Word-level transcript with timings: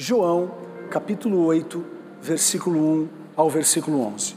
João, 0.00 0.52
capítulo 0.92 1.44
8, 1.44 1.84
versículo 2.22 2.78
1 2.78 3.08
ao 3.34 3.50
versículo 3.50 4.00
11. 4.00 4.36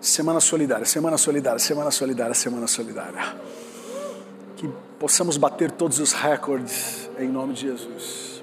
Semana 0.00 0.40
Solidária, 0.40 0.84
Semana 0.84 1.16
Solidária, 1.16 1.60
Semana 1.60 1.92
Solidária, 1.92 2.34
Semana 2.34 2.66
Solidária. 2.66 3.36
Que 4.56 4.68
possamos 4.98 5.36
bater 5.36 5.70
todos 5.70 6.00
os 6.00 6.12
recordes 6.12 7.08
em 7.20 7.28
nome 7.28 7.54
de 7.54 7.60
Jesus. 7.60 8.42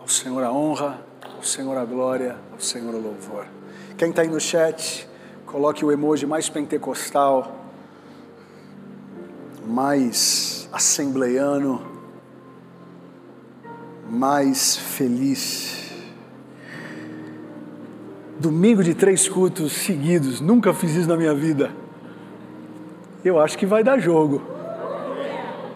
Ao 0.00 0.08
Senhor 0.08 0.42
a 0.42 0.50
honra, 0.50 0.98
ao 1.36 1.42
Senhor 1.42 1.76
a 1.76 1.84
glória, 1.84 2.38
ao 2.50 2.58
Senhor 2.58 2.94
o 2.94 2.98
louvor. 3.02 3.46
Quem 3.98 4.08
está 4.08 4.22
aí 4.22 4.28
no 4.28 4.40
chat, 4.40 5.06
coloque 5.44 5.84
o 5.84 5.92
emoji 5.92 6.24
mais 6.24 6.48
pentecostal, 6.48 7.61
mais 9.72 10.68
assembleiano, 10.70 11.80
mais 14.06 14.76
feliz. 14.76 15.90
Domingo 18.38 18.84
de 18.84 18.92
três 18.92 19.26
cultos 19.26 19.72
seguidos, 19.72 20.42
nunca 20.42 20.74
fiz 20.74 20.94
isso 20.94 21.08
na 21.08 21.16
minha 21.16 21.34
vida. 21.34 21.70
Eu 23.24 23.40
acho 23.40 23.56
que 23.56 23.64
vai 23.64 23.82
dar 23.82 23.98
jogo. 23.98 24.42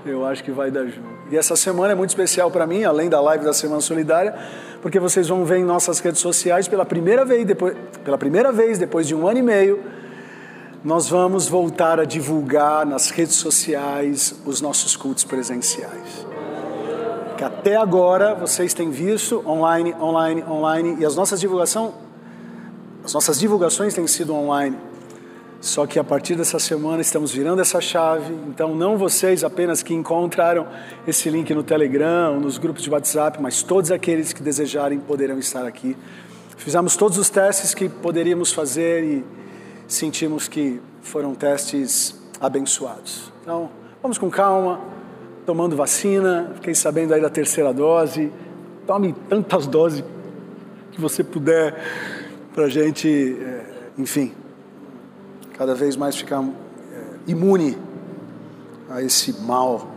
Eu 0.04 0.26
acho 0.26 0.44
que 0.44 0.50
vai 0.50 0.70
dar 0.70 0.84
jogo. 0.86 1.16
E 1.30 1.36
essa 1.36 1.56
semana 1.56 1.92
é 1.92 1.94
muito 1.94 2.10
especial 2.10 2.50
para 2.50 2.66
mim, 2.66 2.84
além 2.84 3.08
da 3.08 3.20
live 3.20 3.44
da 3.44 3.52
Semana 3.52 3.80
Solidária, 3.80 4.34
porque 4.82 5.00
vocês 5.00 5.26
vão 5.26 5.44
ver 5.44 5.58
em 5.58 5.64
nossas 5.64 6.00
redes 6.00 6.20
sociais 6.20 6.68
pela 6.68 6.84
primeira 6.84 7.24
vez 7.24 7.46
depois, 7.46 7.74
pela 8.04 8.18
primeira 8.18 8.52
vez 8.52 8.78
depois 8.78 9.08
de 9.08 9.14
um 9.14 9.26
ano 9.26 9.38
e 9.38 9.42
meio, 9.42 9.82
nós 10.86 11.08
vamos 11.08 11.48
voltar 11.48 11.98
a 11.98 12.04
divulgar 12.04 12.86
nas 12.86 13.10
redes 13.10 13.34
sociais 13.34 14.36
os 14.46 14.60
nossos 14.60 14.94
cultos 14.94 15.24
presenciais. 15.24 16.24
Que 17.36 17.42
até 17.42 17.74
agora 17.74 18.36
vocês 18.36 18.72
têm 18.72 18.88
visto 18.92 19.42
online, 19.44 19.92
online, 19.94 20.44
online 20.44 20.96
e 21.00 21.04
as 21.04 21.16
nossas 21.16 21.40
divulgação 21.40 21.92
as 23.02 23.12
nossas 23.12 23.40
divulgações 23.40 23.94
têm 23.94 24.06
sido 24.06 24.32
online. 24.32 24.76
Só 25.60 25.88
que 25.88 25.98
a 25.98 26.04
partir 26.04 26.36
dessa 26.36 26.60
semana 26.60 27.02
estamos 27.02 27.32
virando 27.32 27.60
essa 27.60 27.80
chave. 27.80 28.32
Então, 28.46 28.72
não 28.72 28.96
vocês 28.96 29.42
apenas 29.42 29.82
que 29.82 29.92
encontraram 29.92 30.68
esse 31.04 31.28
link 31.28 31.52
no 31.52 31.64
Telegram, 31.64 32.38
nos 32.38 32.58
grupos 32.58 32.84
de 32.84 32.90
WhatsApp, 32.90 33.42
mas 33.42 33.60
todos 33.60 33.90
aqueles 33.90 34.32
que 34.32 34.40
desejarem 34.40 35.00
poderão 35.00 35.38
estar 35.40 35.66
aqui. 35.66 35.96
Fizemos 36.56 36.96
todos 36.96 37.18
os 37.18 37.28
testes 37.28 37.74
que 37.74 37.88
poderíamos 37.88 38.52
fazer 38.52 39.02
e 39.02 39.45
sentimos 39.86 40.48
que 40.48 40.80
foram 41.00 41.34
testes 41.34 42.14
abençoados. 42.40 43.32
Então, 43.42 43.70
vamos 44.02 44.18
com 44.18 44.30
calma, 44.30 44.80
tomando 45.44 45.76
vacina. 45.76 46.52
Fiquei 46.56 46.74
sabendo 46.74 47.14
aí 47.14 47.20
da 47.20 47.30
terceira 47.30 47.72
dose. 47.72 48.32
Tome 48.86 49.14
tantas 49.28 49.66
doses 49.66 50.04
que 50.92 51.00
você 51.00 51.22
puder 51.22 51.74
para 52.54 52.64
a 52.64 52.68
gente, 52.68 53.36
é, 53.40 53.64
enfim, 53.98 54.32
cada 55.56 55.74
vez 55.74 55.96
mais 55.96 56.16
ficar 56.16 56.42
é, 56.42 57.30
imune 57.30 57.76
a 58.88 59.02
esse 59.02 59.32
mal. 59.42 59.88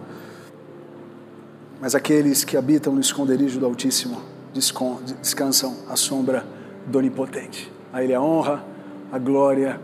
Mas 1.82 1.96
aqueles 1.96 2.44
que 2.44 2.58
habitam 2.58 2.94
no 2.94 3.00
esconderijo 3.00 3.60
do 3.60 3.66
Altíssimo 3.66 4.22
descansam 4.54 5.78
à 5.88 5.96
sombra 5.96 6.46
do 6.86 6.98
Onipotente. 6.98 7.72
A 7.94 8.04
Ele 8.04 8.14
a 8.14 8.22
honra, 8.22 8.64
a 9.12 9.18
glória 9.18 9.80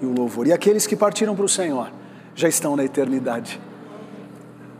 e 0.00 0.06
o 0.06 0.12
louvor. 0.12 0.46
E 0.46 0.52
aqueles 0.52 0.86
que 0.86 0.96
partiram 0.96 1.34
para 1.34 1.44
o 1.44 1.48
Senhor 1.48 1.90
já 2.34 2.48
estão 2.48 2.76
na 2.76 2.84
eternidade, 2.84 3.60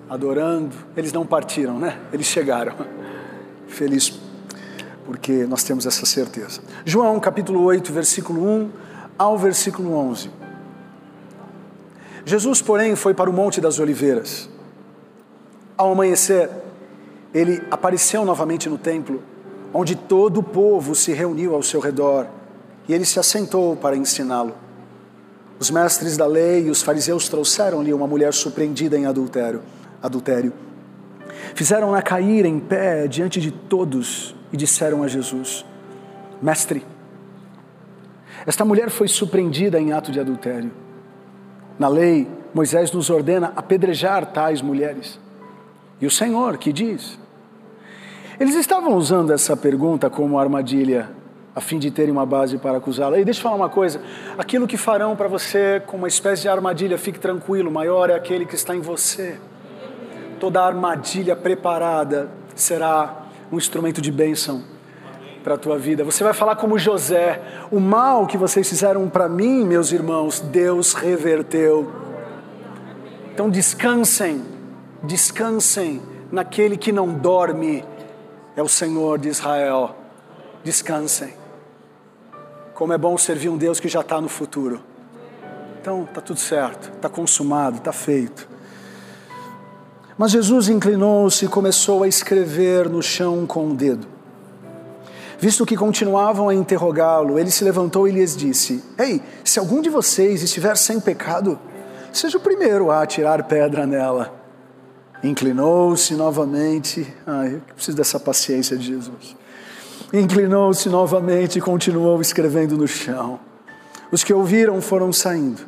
adorando. 0.09 0.75
Eles 0.97 1.13
não 1.13 1.27
partiram, 1.27 1.79
né? 1.79 1.99
Eles 2.13 2.27
chegaram. 2.27 2.75
Feliz 3.67 4.27
porque 5.07 5.47
nós 5.47 5.63
temos 5.63 5.87
essa 5.87 6.05
certeza. 6.05 6.61
João 6.85 7.19
capítulo 7.21 7.63
8, 7.63 7.93
versículo 7.93 8.45
1 8.45 8.71
ao 9.17 9.39
versículo 9.39 9.95
11. 9.95 10.31
Jesus, 12.25 12.61
porém, 12.61 12.97
foi 12.97 13.15
para 13.15 13.31
o 13.31 13.33
Monte 13.33 13.61
das 13.61 13.79
Oliveiras. 13.79 14.51
Ao 15.79 15.93
amanhecer, 15.93 16.51
ele 17.33 17.63
apareceu 17.71 18.25
novamente 18.25 18.69
no 18.69 18.77
templo, 18.77 19.23
onde 19.73 19.95
todo 19.95 20.41
o 20.41 20.43
povo 20.43 20.93
se 20.97 21.13
reuniu 21.13 21.55
ao 21.55 21.63
seu 21.63 21.79
redor, 21.79 22.27
e 22.89 22.95
ele 22.95 23.05
se 23.05 23.19
assentou 23.19 23.77
para 23.77 23.97
ensiná-lo. 23.97 24.55
Os 25.59 25.71
mestres 25.71 26.17
da 26.17 26.27
lei 26.27 26.67
e 26.67 26.71
os 26.71 26.83
fariseus 26.83 27.29
trouxeram-lhe 27.29 27.93
uma 27.93 28.07
mulher 28.07 28.33
surpreendida 28.33 28.97
em 28.97 29.07
adultério. 29.07 29.63
adultério. 30.03 30.53
Fizeram-na 31.55 32.03
cair 32.03 32.45
em 32.45 32.59
pé 32.59 33.07
diante 33.07 33.41
de 33.41 33.51
todos 33.51 34.35
e 34.53 34.57
disseram 34.57 35.03
a 35.03 35.09
Jesus: 35.09 35.65
Mestre, 36.41 36.85
esta 38.47 38.65
mulher 38.65 38.91
foi 38.91 39.09
surpreendida 39.09 39.81
em 39.81 39.93
ato 39.93 40.13
de 40.13 40.21
adultério. 40.21 40.71
Na 41.79 41.89
lei, 41.89 42.29
Moisés 42.55 42.93
nos 42.93 43.11
ordena 43.11 43.53
apedrejar 43.57 44.27
tais 44.33 44.63
mulheres. 44.63 45.19
E 46.01 46.07
o 46.07 46.11
Senhor 46.11 46.57
que 46.59 46.73
diz? 46.73 47.19
Eles 48.39 48.55
estavam 48.55 48.95
usando 48.97 49.33
essa 49.33 49.57
pergunta 49.57 50.11
como 50.11 50.39
armadilha, 50.39 51.11
a 51.57 51.61
fim 51.63 51.79
de 51.79 51.91
terem 51.91 52.13
uma 52.13 52.27
base 52.27 52.59
para 52.59 52.77
acusá-la. 52.77 53.19
E 53.19 53.25
deixa 53.25 53.41
eu 53.41 53.43
falar 53.43 53.57
uma 53.57 53.71
coisa: 53.71 53.99
aquilo 54.37 54.67
que 54.67 54.77
farão 54.77 55.17
para 55.17 55.27
você 55.27 55.83
com 55.87 55.97
uma 55.97 56.07
espécie 56.07 56.43
de 56.43 56.49
armadilha, 56.51 56.99
fique 56.99 57.19
tranquilo, 57.19 57.71
maior 57.71 58.11
é 58.11 58.15
aquele 58.15 58.45
que 58.45 58.55
está 58.55 58.77
em 58.77 58.81
você. 58.81 59.39
Toda 60.39 60.63
armadilha 60.63 61.35
preparada 61.35 62.29
será 62.55 63.23
um 63.51 63.57
instrumento 63.57 64.03
de 64.03 64.13
bênção 64.13 64.63
para 65.43 65.55
a 65.55 65.59
tua 65.59 65.79
vida. 65.79 66.05
Você 66.05 66.23
vai 66.23 66.35
falar 66.35 66.57
como 66.57 66.79
José: 66.79 67.41
o 67.71 67.81
mal 67.81 68.27
que 68.27 68.37
vocês 68.37 68.69
fizeram 68.69 69.09
para 69.09 69.27
mim, 69.27 69.65
meus 69.65 69.93
irmãos, 69.93 70.41
Deus 70.41 70.93
reverteu. 70.93 71.91
Então 73.33 73.49
descansem, 73.49 74.45
descansem 75.03 76.03
naquele 76.31 76.77
que 76.77 76.93
não 76.93 77.15
dorme, 77.15 77.83
é 78.55 78.63
o 78.63 78.69
Senhor 78.69 79.19
de 79.19 79.29
Israel. 79.29 79.97
Descansem. 80.63 81.46
Como 82.77 82.93
é 82.93 82.99
bom 82.99 83.17
servir 83.17 83.49
um 83.49 83.57
Deus 83.57 83.81
que 83.81 83.89
já 83.89 84.03
está 84.03 84.21
no 84.21 84.29
futuro. 84.29 84.83
Então, 85.81 86.05
está 86.05 86.21
tudo 86.21 86.39
certo, 86.39 86.93
está 86.95 87.09
consumado, 87.09 87.79
está 87.79 87.91
feito. 87.91 88.47
Mas 90.19 90.33
Jesus 90.33 90.69
inclinou-se 90.69 91.47
e 91.47 91.49
começou 91.49 92.03
a 92.03 92.09
escrever 92.09 92.87
no 92.87 93.03
chão 93.03 93.47
com 93.47 93.69
o 93.71 93.75
dedo. 93.75 94.07
Visto 95.39 95.65
que 95.65 95.75
continuavam 95.75 96.51
a 96.51 96.55
interrogá-lo, 96.55 97.39
ele 97.39 97.51
se 97.51 97.65
levantou 97.65 98.07
e 98.07 98.13
lhes 98.13 98.37
disse: 98.37 98.85
Ei, 98.99 99.23
se 99.43 99.59
algum 99.59 99.81
de 99.81 99.89
vocês 99.89 100.43
estiver 100.43 100.77
sem 100.77 101.01
pecado, 101.01 101.59
seja 102.13 102.37
o 102.37 102.43
primeiro 102.43 102.91
a 102.91 103.01
atirar 103.01 103.45
pedra 103.45 103.87
nela. 103.87 104.35
Inclinou-se 105.25 106.13
novamente. 106.15 107.11
Ai, 107.27 107.55
eu 107.55 107.75
preciso 107.75 107.97
dessa 107.97 108.21
paciência 108.21 108.77
de 108.77 108.87
Jesus. 108.87 109.35
Inclinou-se 110.13 110.89
novamente 110.89 111.59
e 111.59 111.61
continuou 111.61 112.21
escrevendo 112.21 112.77
no 112.77 112.87
chão. 112.87 113.41
Os 114.11 114.23
que 114.23 114.33
ouviram 114.33 114.81
foram 114.81 115.13
saindo, 115.13 115.63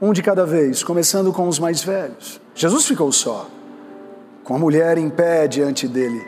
um 0.00 0.12
de 0.12 0.22
cada 0.22 0.44
vez, 0.44 0.82
começando 0.82 1.32
com 1.32 1.46
os 1.48 1.58
mais 1.58 1.82
velhos. 1.82 2.40
Jesus 2.54 2.86
ficou 2.86 3.12
só 3.12 3.46
com 4.42 4.54
a 4.54 4.58
mulher 4.58 4.96
em 4.96 5.10
pé 5.10 5.46
diante 5.46 5.86
dele. 5.86 6.26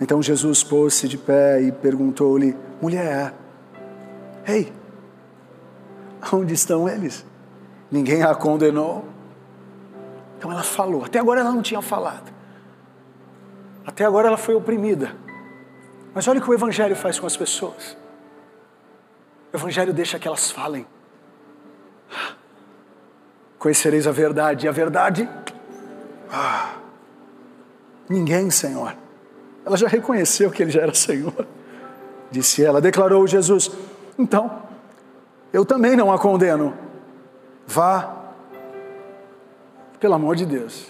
Então 0.00 0.22
Jesus 0.22 0.64
pôs-se 0.64 1.06
de 1.06 1.18
pé 1.18 1.60
e 1.60 1.70
perguntou-lhe: 1.70 2.56
Mulher, 2.80 3.34
ei, 4.46 4.72
onde 6.32 6.54
estão 6.54 6.88
eles? 6.88 7.24
Ninguém 7.90 8.22
a 8.22 8.34
condenou. 8.34 9.04
Então 10.38 10.50
ela 10.50 10.62
falou. 10.62 11.04
Até 11.04 11.18
agora 11.18 11.40
ela 11.40 11.52
não 11.52 11.62
tinha 11.62 11.82
falado. 11.82 12.32
Até 13.86 14.04
agora 14.04 14.28
ela 14.28 14.36
foi 14.36 14.54
oprimida. 14.54 15.14
Mas 16.16 16.26
olha 16.26 16.40
o 16.40 16.42
que 16.42 16.50
o 16.50 16.54
Evangelho 16.54 16.96
faz 16.96 17.20
com 17.20 17.26
as 17.26 17.36
pessoas. 17.36 17.94
O 19.52 19.56
Evangelho 19.56 19.92
deixa 19.92 20.18
que 20.18 20.26
elas 20.26 20.50
falem. 20.50 20.86
Conhecereis 23.58 24.06
a 24.06 24.12
verdade, 24.12 24.64
e 24.64 24.68
a 24.68 24.72
verdade. 24.72 25.28
Ah, 26.32 26.76
Ninguém, 28.08 28.50
Senhor. 28.50 28.96
Ela 29.64 29.76
já 29.76 29.88
reconheceu 29.88 30.50
que 30.50 30.62
ele 30.62 30.70
já 30.70 30.80
era 30.80 30.94
Senhor. 30.94 31.46
Disse 32.30 32.64
ela, 32.64 32.80
declarou 32.80 33.26
Jesus: 33.26 33.70
Então, 34.18 34.62
eu 35.52 35.66
também 35.66 35.96
não 35.96 36.10
a 36.10 36.18
condeno. 36.18 36.72
Vá. 37.66 38.14
Pelo 40.00 40.14
amor 40.14 40.34
de 40.34 40.46
Deus. 40.46 40.86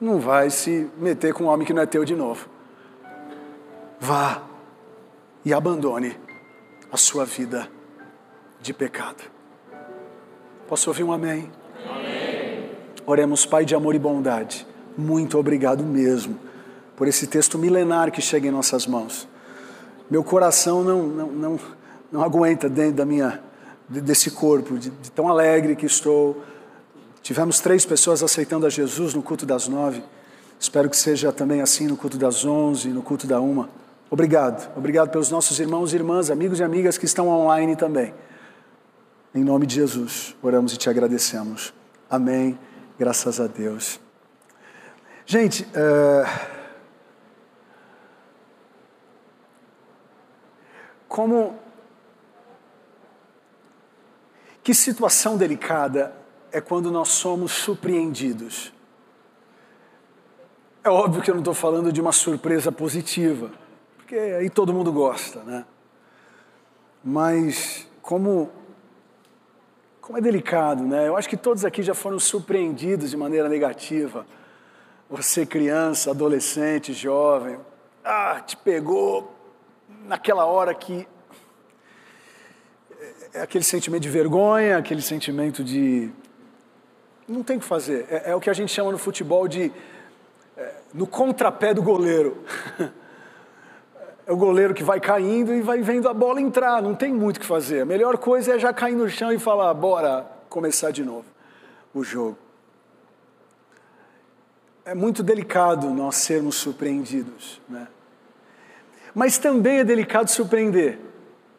Não 0.00 0.18
vai 0.18 0.50
se 0.50 0.90
meter 0.98 1.32
com 1.32 1.44
um 1.44 1.46
homem 1.46 1.64
que 1.64 1.72
não 1.72 1.82
é 1.82 1.86
teu 1.86 2.04
de 2.04 2.16
novo. 2.16 2.55
Vá 4.06 4.40
e 5.44 5.52
abandone 5.52 6.16
a 6.92 6.96
sua 6.96 7.24
vida 7.24 7.68
de 8.62 8.72
pecado. 8.72 9.24
Posso 10.68 10.88
ouvir 10.88 11.02
um 11.02 11.10
amém? 11.10 11.50
amém. 11.84 12.70
Oremos, 13.04 13.44
Pai 13.44 13.64
de 13.64 13.74
amor 13.74 13.96
e 13.96 13.98
bondade, 13.98 14.64
muito 14.96 15.36
obrigado 15.36 15.82
mesmo 15.82 16.38
por 16.94 17.08
esse 17.08 17.26
texto 17.26 17.58
milenar 17.58 18.12
que 18.12 18.22
chega 18.22 18.46
em 18.46 18.52
nossas 18.52 18.86
mãos. 18.86 19.26
Meu 20.08 20.22
coração 20.22 20.84
não, 20.84 21.02
não, 21.08 21.32
não, 21.32 21.60
não 22.12 22.22
aguenta 22.22 22.68
dentro 22.68 22.98
da 22.98 23.04
minha, 23.04 23.42
desse 23.88 24.30
corpo, 24.30 24.78
de, 24.78 24.90
de 24.90 25.10
tão 25.10 25.26
alegre 25.26 25.74
que 25.74 25.86
estou. 25.86 26.44
Tivemos 27.22 27.58
três 27.58 27.84
pessoas 27.84 28.22
aceitando 28.22 28.66
a 28.66 28.70
Jesus 28.70 29.14
no 29.14 29.22
culto 29.22 29.44
das 29.44 29.66
nove. 29.66 30.00
Espero 30.60 30.88
que 30.88 30.96
seja 30.96 31.32
também 31.32 31.60
assim 31.60 31.88
no 31.88 31.96
culto 31.96 32.16
das 32.16 32.44
onze, 32.44 32.90
no 32.90 33.02
culto 33.02 33.26
da 33.26 33.40
uma. 33.40 33.68
Obrigado. 34.10 34.70
Obrigado 34.76 35.10
pelos 35.10 35.30
nossos 35.30 35.58
irmãos 35.58 35.92
e 35.92 35.96
irmãs, 35.96 36.30
amigos 36.30 36.60
e 36.60 36.62
amigas 36.62 36.96
que 36.96 37.04
estão 37.04 37.28
online 37.28 37.74
também. 37.74 38.14
Em 39.34 39.42
nome 39.42 39.66
de 39.66 39.74
Jesus, 39.74 40.36
oramos 40.42 40.72
e 40.72 40.76
te 40.76 40.88
agradecemos. 40.88 41.74
Amém. 42.08 42.58
Graças 42.98 43.40
a 43.40 43.46
Deus. 43.46 44.00
Gente, 45.26 45.64
uh... 45.64 46.56
como. 51.08 51.58
Que 54.62 54.72
situação 54.72 55.36
delicada 55.36 56.14
é 56.50 56.60
quando 56.60 56.90
nós 56.90 57.08
somos 57.08 57.52
surpreendidos. 57.52 58.72
É 60.82 60.88
óbvio 60.88 61.20
que 61.20 61.30
eu 61.30 61.34
não 61.34 61.40
estou 61.40 61.54
falando 61.54 61.92
de 61.92 62.00
uma 62.00 62.12
surpresa 62.12 62.70
positiva, 62.70 63.50
porque 64.06 64.14
aí 64.14 64.48
todo 64.48 64.72
mundo 64.72 64.92
gosta, 64.92 65.42
né? 65.42 65.64
Mas 67.02 67.88
como, 68.00 68.52
como 70.00 70.16
é 70.16 70.20
delicado, 70.20 70.84
né? 70.84 71.08
Eu 71.08 71.16
acho 71.16 71.28
que 71.28 71.36
todos 71.36 71.64
aqui 71.64 71.82
já 71.82 71.92
foram 71.92 72.16
surpreendidos 72.20 73.10
de 73.10 73.16
maneira 73.16 73.48
negativa. 73.48 74.24
Você, 75.10 75.44
criança, 75.44 76.12
adolescente, 76.12 76.92
jovem, 76.92 77.58
ah, 78.04 78.40
te 78.46 78.56
pegou 78.56 79.34
naquela 80.04 80.44
hora 80.44 80.72
que 80.72 81.04
é 83.34 83.40
aquele 83.40 83.64
sentimento 83.64 84.02
de 84.02 84.08
vergonha, 84.08 84.78
aquele 84.78 85.02
sentimento 85.02 85.64
de 85.64 86.12
não 87.26 87.42
tem 87.42 87.56
o 87.56 87.60
que 87.60 87.66
fazer. 87.66 88.06
É, 88.08 88.30
é, 88.30 88.36
o 88.36 88.40
que 88.40 88.50
a 88.50 88.54
gente 88.54 88.72
chama 88.72 88.92
no 88.92 88.98
futebol 88.98 89.48
de 89.48 89.72
é, 90.56 90.74
no 90.94 91.08
contrapé 91.08 91.74
do 91.74 91.82
goleiro. 91.82 92.44
é 94.26 94.32
o 94.32 94.36
goleiro 94.36 94.74
que 94.74 94.82
vai 94.82 94.98
caindo 94.98 95.54
e 95.54 95.62
vai 95.62 95.80
vendo 95.80 96.08
a 96.08 96.14
bola 96.14 96.40
entrar, 96.40 96.82
não 96.82 96.94
tem 96.94 97.12
muito 97.12 97.36
o 97.36 97.40
que 97.40 97.46
fazer. 97.46 97.82
A 97.82 97.86
melhor 97.86 98.18
coisa 98.18 98.56
é 98.56 98.58
já 98.58 98.72
cair 98.72 98.96
no 98.96 99.08
chão 99.08 99.32
e 99.32 99.38
falar: 99.38 99.72
bora 99.72 100.26
começar 100.48 100.90
de 100.90 101.04
novo 101.04 101.24
o 101.94 102.02
jogo. 102.02 102.36
É 104.84 104.94
muito 104.94 105.22
delicado 105.22 105.88
nós 105.90 106.16
sermos 106.16 106.56
surpreendidos, 106.56 107.60
né? 107.68 107.86
Mas 109.14 109.38
também 109.38 109.78
é 109.78 109.84
delicado 109.84 110.28
surpreender 110.28 110.98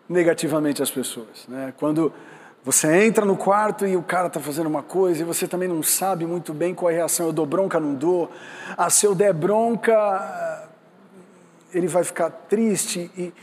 negativamente 0.08 0.84
as 0.84 0.92
pessoas, 0.92 1.48
né? 1.48 1.74
Quando 1.78 2.14
você 2.64 3.06
entra 3.06 3.24
no 3.26 3.38
quarto 3.38 3.88
e 3.88 3.96
o 3.96 4.04
cara 4.04 4.28
está 4.28 4.42
fazendo 4.42 4.68
uma 4.68 4.84
coisa 4.84 5.22
e 5.22 5.26
você 5.26 5.48
também 5.48 5.70
não 5.70 5.82
sabe 5.82 6.26
muito 6.26 6.54
bem 6.54 6.76
qual 6.76 6.90
é 6.90 6.96
a 6.96 6.98
reação. 6.98 7.28
Eu 7.28 7.34
dou 7.34 7.46
bronca, 7.46 7.80
não 7.80 7.96
dou. 7.96 8.30
Ah, 8.78 8.90
se 8.90 9.06
eu 9.06 9.16
der 9.16 9.34
bronca, 9.34 10.57
ele 11.74 11.88
vai 11.88 12.04
ficar 12.04 12.30
triste. 12.30 13.12
E... 13.18 13.34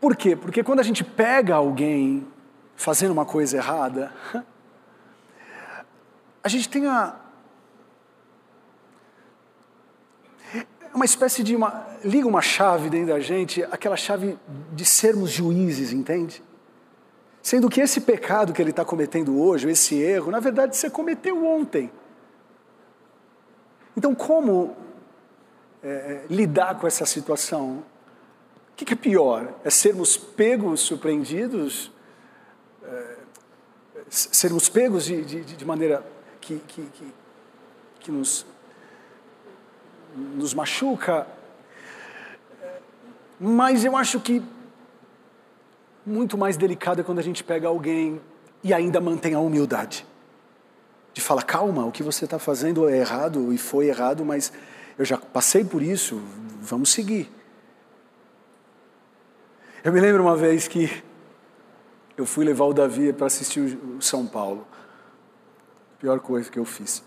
Por 0.00 0.16
quê? 0.16 0.34
Porque 0.34 0.62
quando 0.62 0.80
a 0.80 0.82
gente 0.82 1.04
pega 1.04 1.54
alguém 1.54 2.26
fazendo 2.76 3.12
uma 3.12 3.26
coisa 3.26 3.56
errada, 3.56 4.12
a 6.42 6.48
gente 6.48 6.68
tem 6.68 6.86
a. 6.86 7.16
Uma 10.94 11.04
espécie 11.04 11.42
de 11.42 11.54
uma. 11.54 11.86
Liga 12.04 12.26
uma 12.26 12.42
chave 12.42 12.88
dentro 12.88 13.08
da 13.08 13.20
gente, 13.20 13.62
aquela 13.64 13.96
chave 13.96 14.38
de 14.72 14.84
sermos 14.84 15.30
juízes, 15.30 15.92
entende? 15.92 16.42
Sendo 17.42 17.68
que 17.70 17.80
esse 17.80 18.00
pecado 18.00 18.52
que 18.52 18.60
ele 18.60 18.70
está 18.70 18.84
cometendo 18.84 19.40
hoje, 19.40 19.68
esse 19.70 19.94
erro, 19.96 20.30
na 20.30 20.40
verdade 20.40 20.76
você 20.76 20.90
cometeu 20.90 21.44
ontem. 21.44 21.90
Então, 23.96 24.14
como 24.14 24.76
é, 25.82 25.88
é 25.88 26.24
lidar 26.28 26.78
com 26.78 26.86
essa 26.86 27.06
situação? 27.06 27.84
O 28.72 28.76
que, 28.76 28.84
que, 28.84 28.94
é 28.94 28.96
pior? 28.96 29.52
É 29.64 29.70
sermos 29.70 30.16
pegos, 30.16 30.80
surpreendidos? 30.80 31.92
É, 32.82 33.16
sermos 34.08 34.68
pegos 34.68 35.04
de, 35.04 35.22
de, 35.24 35.44
de 35.44 35.64
maneira 35.64 36.04
que, 36.40 36.58
que, 36.66 36.82
que, 36.82 37.14
que 38.00 38.10
nos, 38.10 38.46
nos 40.34 40.54
machuca? 40.54 41.26
Mas 43.38 43.84
eu 43.84 43.96
acho 43.96 44.20
que 44.20 44.42
muito 46.04 46.36
mais 46.36 46.56
delicado 46.56 47.00
é 47.00 47.04
quando 47.04 47.18
a 47.18 47.22
gente 47.22 47.44
pega 47.44 47.68
alguém 47.68 48.20
e 48.62 48.74
ainda 48.74 49.00
mantém 49.00 49.34
a 49.34 49.40
humildade. 49.40 50.06
De 51.12 51.20
falar, 51.20 51.42
calma, 51.42 51.84
o 51.84 51.92
que 51.92 52.02
você 52.02 52.24
está 52.24 52.38
fazendo 52.38 52.88
é 52.88 52.98
errado 52.98 53.52
e 53.52 53.58
foi 53.58 53.86
errado, 53.86 54.24
mas 54.24 54.52
eu 54.98 55.04
já 55.04 55.16
passei 55.16 55.64
por 55.64 55.82
isso, 55.82 56.20
vamos 56.60 56.90
seguir. 56.90 57.30
Eu 59.82 59.92
me 59.92 60.00
lembro 60.00 60.22
uma 60.22 60.36
vez 60.36 60.68
que 60.68 61.02
eu 62.16 62.26
fui 62.26 62.44
levar 62.44 62.66
o 62.66 62.74
Davi 62.74 63.12
para 63.12 63.26
assistir 63.26 63.78
o 63.96 64.02
São 64.02 64.26
Paulo. 64.26 64.66
Pior 65.98 66.20
coisa 66.20 66.50
que 66.50 66.58
eu 66.58 66.64
fiz. 66.64 67.02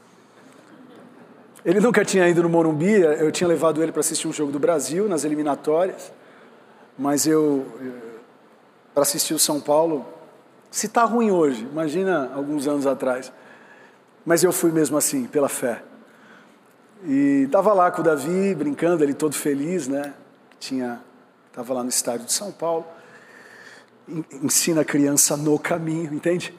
Ele 1.63 1.79
nunca 1.79 2.03
tinha 2.03 2.27
ido 2.27 2.43
no 2.43 2.49
Morumbi, 2.49 2.93
eu 2.93 3.31
tinha 3.31 3.47
levado 3.47 3.81
ele 3.81 3.91
para 3.91 4.01
assistir 4.01 4.27
um 4.27 4.33
jogo 4.33 4.51
do 4.51 4.59
Brasil 4.59 5.07
nas 5.07 5.23
eliminatórias, 5.23 6.11
mas 6.97 7.25
eu 7.25 7.65
para 8.93 9.03
assistir 9.03 9.33
o 9.33 9.39
São 9.39 9.59
Paulo. 9.59 10.05
Se 10.69 10.87
está 10.87 11.03
ruim 11.03 11.31
hoje, 11.31 11.63
imagina 11.71 12.31
alguns 12.33 12.67
anos 12.67 12.85
atrás. 12.85 13.31
Mas 14.25 14.43
eu 14.43 14.51
fui 14.51 14.71
mesmo 14.71 14.97
assim, 14.97 15.25
pela 15.25 15.49
fé. 15.49 15.83
E 17.05 17.43
estava 17.45 17.73
lá 17.73 17.91
com 17.91 18.01
o 18.01 18.03
Davi, 18.03 18.55
brincando, 18.55 19.03
ele 19.03 19.13
todo 19.13 19.35
feliz, 19.35 19.87
né? 19.87 20.13
Tinha, 20.59 21.01
estava 21.47 21.73
lá 21.73 21.83
no 21.83 21.89
estádio 21.89 22.25
de 22.25 22.31
São 22.33 22.51
Paulo. 22.51 22.85
Ensina 24.41 24.81
a 24.81 24.85
criança 24.85 25.35
no 25.35 25.59
caminho, 25.59 26.13
entende? 26.13 26.53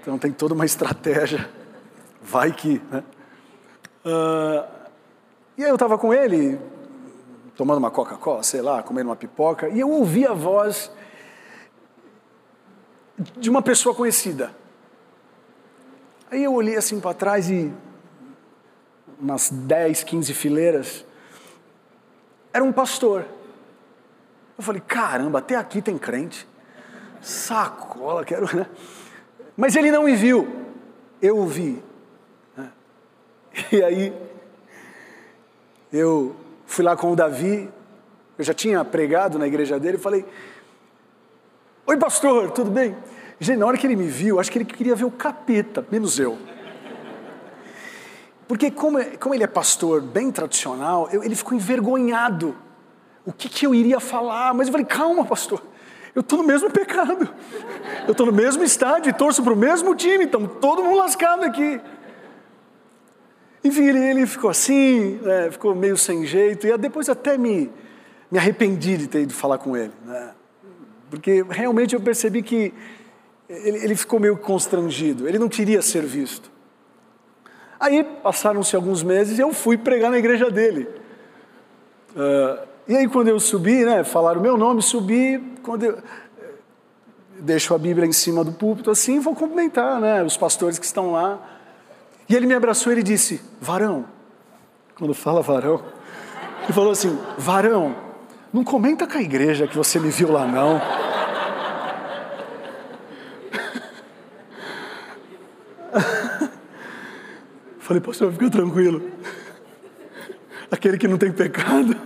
Então 0.00 0.18
tem 0.18 0.32
toda 0.32 0.52
uma 0.54 0.64
estratégia. 0.64 1.48
Vai 2.20 2.52
que, 2.52 2.82
né? 2.90 3.04
Uh, 4.04 4.68
e 5.56 5.62
aí 5.62 5.70
eu 5.70 5.74
estava 5.74 5.96
com 5.96 6.12
ele, 6.12 6.58
tomando 7.56 7.78
uma 7.78 7.90
Coca-Cola, 7.90 8.42
sei 8.42 8.62
lá, 8.62 8.82
comendo 8.82 9.10
uma 9.10 9.16
pipoca, 9.16 9.68
e 9.68 9.78
eu 9.78 9.90
ouvi 9.90 10.26
a 10.26 10.32
voz 10.32 10.90
de 13.36 13.48
uma 13.48 13.62
pessoa 13.62 13.94
conhecida. 13.94 14.50
Aí 16.30 16.42
eu 16.42 16.52
olhei 16.52 16.76
assim 16.76 16.98
para 16.98 17.14
trás 17.14 17.48
e 17.48 17.72
umas 19.22 19.50
10, 19.50 20.02
15 20.02 20.34
fileiras, 20.34 21.04
era 22.52 22.64
um 22.64 22.72
pastor. 22.72 23.24
Eu 24.58 24.64
falei, 24.64 24.82
caramba, 24.86 25.38
até 25.38 25.54
aqui 25.54 25.80
tem 25.80 25.96
crente. 25.96 26.46
Sacola, 27.20 28.24
quero. 28.24 28.54
Né? 28.54 28.66
Mas 29.56 29.76
ele 29.76 29.92
não 29.92 30.02
me 30.02 30.16
viu, 30.16 30.66
eu 31.22 31.38
o 31.38 31.46
vi. 31.46 31.80
Né? 32.56 32.70
E 33.70 33.82
aí, 33.82 34.12
eu 35.92 36.34
fui 36.66 36.84
lá 36.84 36.96
com 36.96 37.12
o 37.12 37.16
Davi, 37.16 37.70
eu 38.36 38.44
já 38.44 38.52
tinha 38.52 38.84
pregado 38.84 39.38
na 39.38 39.46
igreja 39.46 39.78
dele, 39.78 39.98
e 39.98 40.00
falei: 40.00 40.24
Oi, 41.86 41.96
pastor, 41.96 42.50
tudo 42.50 42.70
bem? 42.70 42.96
Gente, 43.38 43.58
na 43.58 43.66
hora 43.66 43.78
que 43.78 43.86
ele 43.86 43.96
me 43.96 44.08
viu, 44.08 44.40
acho 44.40 44.50
que 44.50 44.58
ele 44.58 44.64
queria 44.64 44.96
ver 44.96 45.04
o 45.04 45.10
capeta, 45.10 45.86
menos 45.90 46.18
eu. 46.18 46.38
Porque, 48.48 48.70
como, 48.70 48.98
como 49.18 49.34
ele 49.34 49.44
é 49.44 49.46
pastor 49.46 50.02
bem 50.02 50.30
tradicional, 50.30 51.08
eu, 51.12 51.22
ele 51.22 51.34
ficou 51.34 51.56
envergonhado. 51.56 52.56
O 53.24 53.32
que, 53.32 53.48
que 53.48 53.66
eu 53.66 53.74
iria 53.74 54.00
falar? 54.00 54.52
Mas 54.54 54.66
eu 54.66 54.72
falei: 54.72 54.86
calma, 54.86 55.24
pastor, 55.24 55.62
eu 56.14 56.20
estou 56.20 56.38
no 56.38 56.44
mesmo 56.44 56.70
pecado. 56.70 57.28
Eu 58.06 58.12
estou 58.12 58.26
no 58.26 58.32
mesmo 58.32 58.62
estádio 58.62 59.10
e 59.10 59.12
torço 59.12 59.42
para 59.42 59.52
o 59.52 59.56
mesmo 59.56 59.94
time, 59.94 60.24
então 60.24 60.46
todo 60.46 60.82
mundo 60.82 60.98
lascado 60.98 61.44
aqui. 61.44 61.80
Enfim, 63.64 63.84
ele, 63.84 63.98
ele 63.98 64.26
ficou 64.26 64.50
assim, 64.50 65.20
né, 65.22 65.50
ficou 65.50 65.74
meio 65.74 65.96
sem 65.96 66.26
jeito, 66.26 66.66
e 66.66 66.76
depois 66.76 67.08
até 67.08 67.38
me, 67.38 67.70
me 68.30 68.38
arrependi 68.38 68.96
de 68.96 69.06
ter 69.06 69.22
ido 69.22 69.32
falar 69.32 69.58
com 69.58 69.76
ele. 69.76 69.92
Né? 70.04 70.34
Porque 71.08 71.44
realmente 71.48 71.94
eu 71.94 72.00
percebi 72.00 72.42
que 72.42 72.74
ele, 73.48 73.78
ele 73.78 73.94
ficou 73.94 74.18
meio 74.18 74.36
constrangido, 74.36 75.28
ele 75.28 75.38
não 75.38 75.48
queria 75.48 75.80
ser 75.80 76.04
visto. 76.04 76.51
Aí 77.82 78.04
passaram-se 78.04 78.76
alguns 78.76 79.02
meses 79.02 79.40
e 79.40 79.42
eu 79.42 79.52
fui 79.52 79.76
pregar 79.76 80.08
na 80.08 80.16
igreja 80.16 80.48
dele. 80.48 80.88
Uh, 82.14 82.64
e 82.86 82.96
aí 82.96 83.08
quando 83.08 83.26
eu 83.26 83.40
subi, 83.40 83.84
né, 83.84 84.04
falaram 84.04 84.40
meu 84.40 84.56
nome, 84.56 84.80
subi, 84.80 85.42
quando 85.64 85.82
eu 85.82 85.98
deixo 87.40 87.74
a 87.74 87.78
Bíblia 87.78 88.06
em 88.06 88.12
cima 88.12 88.44
do 88.44 88.52
púlpito 88.52 88.88
assim, 88.88 89.18
vou 89.18 89.34
cumprimentar, 89.34 90.00
né, 90.00 90.22
os 90.22 90.36
pastores 90.36 90.78
que 90.78 90.86
estão 90.86 91.10
lá. 91.10 91.40
E 92.28 92.36
ele 92.36 92.46
me 92.46 92.54
abraçou 92.54 92.92
e 92.92 93.02
disse: 93.02 93.42
Varão. 93.60 94.04
Quando 94.94 95.12
fala 95.12 95.42
varão, 95.42 95.82
ele 96.62 96.72
falou 96.72 96.92
assim: 96.92 97.18
Varão, 97.36 97.96
não 98.52 98.62
comenta 98.62 99.08
com 99.08 99.18
a 99.18 99.22
igreja 99.22 99.66
que 99.66 99.76
você 99.76 99.98
me 99.98 100.10
viu 100.10 100.30
lá, 100.30 100.46
não. 100.46 100.80
Falei, 107.82 108.00
pastor, 108.00 108.30
fica 108.30 108.48
tranquilo. 108.48 109.02
Aquele 110.70 110.96
que 110.96 111.08
não 111.08 111.18
tem 111.18 111.32
pecado, 111.32 111.96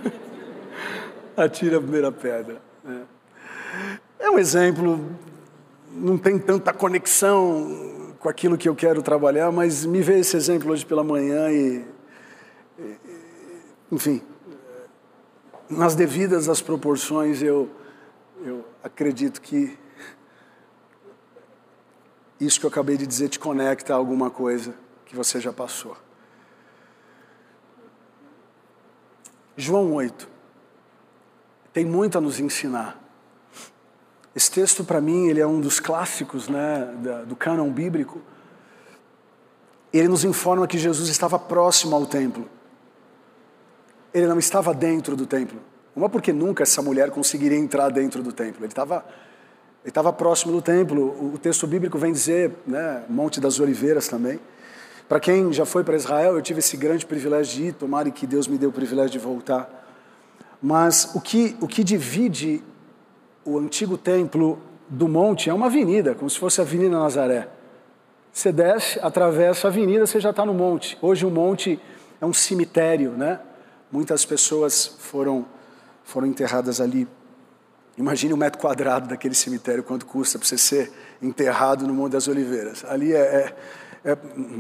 atira 1.36 1.76
a 1.76 1.80
primeira 1.82 2.10
pedra. 2.10 2.62
É. 2.88 4.24
é 4.24 4.30
um 4.30 4.38
exemplo, 4.38 4.98
não 5.92 6.16
tem 6.16 6.38
tanta 6.38 6.72
conexão 6.72 8.14
com 8.18 8.26
aquilo 8.26 8.56
que 8.56 8.66
eu 8.66 8.74
quero 8.74 9.02
trabalhar, 9.02 9.52
mas 9.52 9.84
me 9.84 10.00
veio 10.00 10.20
esse 10.20 10.34
exemplo 10.34 10.72
hoje 10.72 10.86
pela 10.86 11.04
manhã 11.04 11.50
e, 11.50 11.84
e 12.78 12.96
enfim, 13.92 14.22
nas 15.68 15.94
devidas 15.94 16.48
as 16.48 16.62
proporções, 16.62 17.42
eu, 17.42 17.68
eu 18.42 18.64
acredito 18.82 19.42
que 19.42 19.78
isso 22.40 22.58
que 22.58 22.64
eu 22.64 22.70
acabei 22.70 22.96
de 22.96 23.06
dizer 23.06 23.28
te 23.28 23.38
conecta 23.38 23.92
a 23.92 23.96
alguma 23.96 24.30
coisa 24.30 24.85
que 25.06 25.16
você 25.16 25.40
já 25.40 25.52
passou. 25.52 25.96
João 29.56 29.94
8 29.94 30.28
tem 31.72 31.84
muito 31.84 32.18
a 32.18 32.20
nos 32.20 32.40
ensinar. 32.40 33.02
Esse 34.34 34.50
texto, 34.50 34.84
para 34.84 35.00
mim, 35.00 35.28
ele 35.28 35.40
é 35.40 35.46
um 35.46 35.60
dos 35.60 35.80
clássicos 35.80 36.48
né, 36.48 36.90
do 37.26 37.34
cânon 37.34 37.70
bíblico. 37.70 38.20
Ele 39.92 40.08
nos 40.08 40.24
informa 40.24 40.66
que 40.66 40.76
Jesus 40.76 41.08
estava 41.08 41.38
próximo 41.38 41.96
ao 41.96 42.06
templo. 42.06 42.48
Ele 44.12 44.26
não 44.26 44.38
estava 44.38 44.74
dentro 44.74 45.16
do 45.16 45.26
templo. 45.26 45.60
Uma 45.94 46.08
porque 46.08 46.32
nunca 46.32 46.62
essa 46.62 46.82
mulher 46.82 47.10
conseguiria 47.10 47.58
entrar 47.58 47.90
dentro 47.90 48.22
do 48.22 48.32
templo. 48.32 48.62
Ele 48.62 48.72
estava 48.72 49.06
ele 49.82 49.90
estava 49.90 50.12
próximo 50.12 50.52
do 50.52 50.60
templo. 50.60 51.34
O 51.34 51.38
texto 51.38 51.66
bíblico 51.66 51.96
vem 51.96 52.12
dizer, 52.12 52.52
né, 52.66 53.04
Monte 53.08 53.40
das 53.40 53.60
Oliveiras 53.60 54.08
também. 54.08 54.40
Para 55.08 55.20
quem 55.20 55.52
já 55.52 55.64
foi 55.64 55.84
para 55.84 55.94
Israel, 55.94 56.34
eu 56.34 56.42
tive 56.42 56.58
esse 56.58 56.76
grande 56.76 57.06
privilégio 57.06 57.54
de 57.54 57.68
ir, 57.68 57.72
tomara 57.72 58.10
que 58.10 58.26
Deus 58.26 58.48
me 58.48 58.58
dê 58.58 58.66
o 58.66 58.72
privilégio 58.72 59.12
de 59.12 59.18
voltar. 59.18 59.86
Mas 60.60 61.14
o 61.14 61.20
que, 61.20 61.56
o 61.60 61.68
que 61.68 61.84
divide 61.84 62.62
o 63.44 63.58
antigo 63.58 63.96
templo 63.96 64.58
do 64.88 65.06
monte 65.06 65.48
é 65.48 65.54
uma 65.54 65.66
avenida, 65.66 66.14
como 66.14 66.28
se 66.28 66.38
fosse 66.38 66.60
a 66.60 66.64
Avenida 66.64 66.98
Nazaré. 66.98 67.48
Você 68.32 68.52
desce, 68.52 68.98
atravessa 69.00 69.68
a 69.68 69.70
avenida, 69.70 70.06
você 70.06 70.20
já 70.20 70.30
está 70.30 70.44
no 70.44 70.52
monte. 70.52 70.98
Hoje 71.00 71.24
o 71.24 71.30
monte 71.30 71.80
é 72.20 72.26
um 72.26 72.32
cemitério, 72.32 73.12
né? 73.12 73.40
Muitas 73.90 74.24
pessoas 74.24 74.96
foram, 74.98 75.46
foram 76.04 76.26
enterradas 76.26 76.80
ali. 76.80 77.08
Imagine 77.96 78.34
um 78.34 78.36
metro 78.36 78.60
quadrado 78.60 79.08
daquele 79.08 79.34
cemitério, 79.34 79.82
quanto 79.82 80.04
custa 80.04 80.38
para 80.38 80.46
você 80.46 80.58
ser 80.58 80.92
enterrado 81.22 81.86
no 81.86 81.94
Monte 81.94 82.12
das 82.12 82.28
Oliveiras. 82.28 82.84
Ali 82.84 83.14
é, 83.14 83.18
é, 83.18 83.56
é 84.06 84.16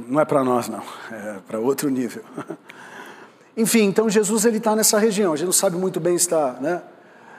não 0.08 0.20
é 0.20 0.24
para 0.24 0.42
nós, 0.44 0.68
não, 0.68 0.82
é 1.10 1.38
para 1.46 1.58
outro 1.58 1.88
nível. 1.88 2.22
Enfim, 3.56 3.84
então 3.84 4.10
Jesus 4.10 4.44
ele 4.44 4.58
está 4.58 4.76
nessa 4.76 4.98
região. 4.98 5.32
A 5.32 5.36
gente 5.36 5.46
não 5.46 5.52
sabe 5.52 5.76
muito 5.76 5.98
bem 5.98 6.18
se 6.18 6.24
está 6.26 6.52
né, 6.60 6.82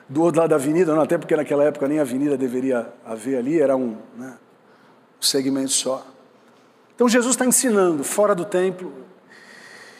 do 0.09 0.23
outro 0.23 0.39
lado 0.39 0.49
da 0.49 0.55
avenida, 0.55 0.95
não, 0.95 1.01
até 1.01 1.17
porque 1.17 1.35
naquela 1.35 1.63
época 1.63 1.87
nem 1.87 1.99
avenida 1.99 2.35
deveria 2.35 2.91
haver 3.05 3.37
ali, 3.37 3.61
era 3.61 3.75
um, 3.75 3.97
né, 4.17 4.33
um 5.19 5.21
segmento 5.21 5.71
só. 5.71 6.03
Então 6.95 7.07
Jesus 7.07 7.35
está 7.35 7.45
ensinando 7.45 8.03
fora 8.03 8.33
do 8.33 8.45
templo. 8.45 8.91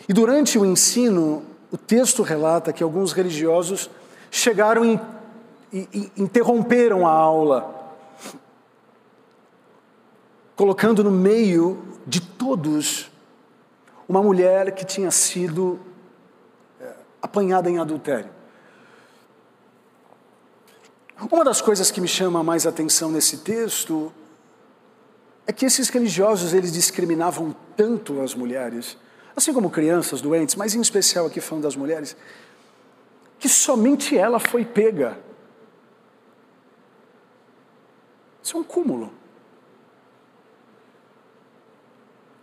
E 0.10 0.14
durante 0.14 0.58
o 0.58 0.66
ensino, 0.66 1.44
o 1.72 1.78
texto 1.78 2.24
relata 2.24 2.74
que 2.74 2.82
alguns 2.82 3.12
religiosos 3.12 3.90
chegaram 4.32 4.84
em 4.84 5.00
e, 5.72 6.12
interromperam 6.18 7.06
a 7.06 7.12
aula, 7.12 7.77
colocando 10.58 11.02
no 11.02 11.12
meio 11.12 11.82
de 12.06 12.20
todos 12.20 13.10
uma 14.10 14.22
mulher 14.22 14.76
que 14.76 14.84
tinha 14.84 15.12
sido 15.12 15.80
é, 16.82 16.96
apanhada 17.22 17.70
em 17.70 17.80
adultério. 17.80 18.30
Uma 21.32 21.46
das 21.46 21.62
coisas 21.62 21.90
que 21.90 22.02
me 22.02 22.08
chama 22.08 22.44
mais 22.44 22.68
atenção 22.68 23.10
nesse 23.10 23.38
texto 23.38 24.12
é 25.46 25.54
que 25.54 25.66
esses 25.66 25.88
religiosos 25.88 26.54
eles 26.54 26.74
discriminavam 26.74 27.56
tanto 27.78 28.20
as 28.20 28.36
mulheres, 28.36 28.98
assim 29.36 29.54
como 29.54 29.70
crianças 29.70 30.20
doentes, 30.20 30.56
mas 30.56 30.76
em 30.76 30.82
especial 30.82 31.28
aqui 31.28 31.40
falando 31.40 31.64
das 31.64 31.76
mulheres, 31.78 32.18
que 33.40 33.48
somente 33.48 34.18
ela 34.18 34.40
foi 34.40 34.66
pega 34.66 35.18
Isso 38.48 38.56
é 38.56 38.60
um 38.62 38.64
cúmulo. 38.64 39.12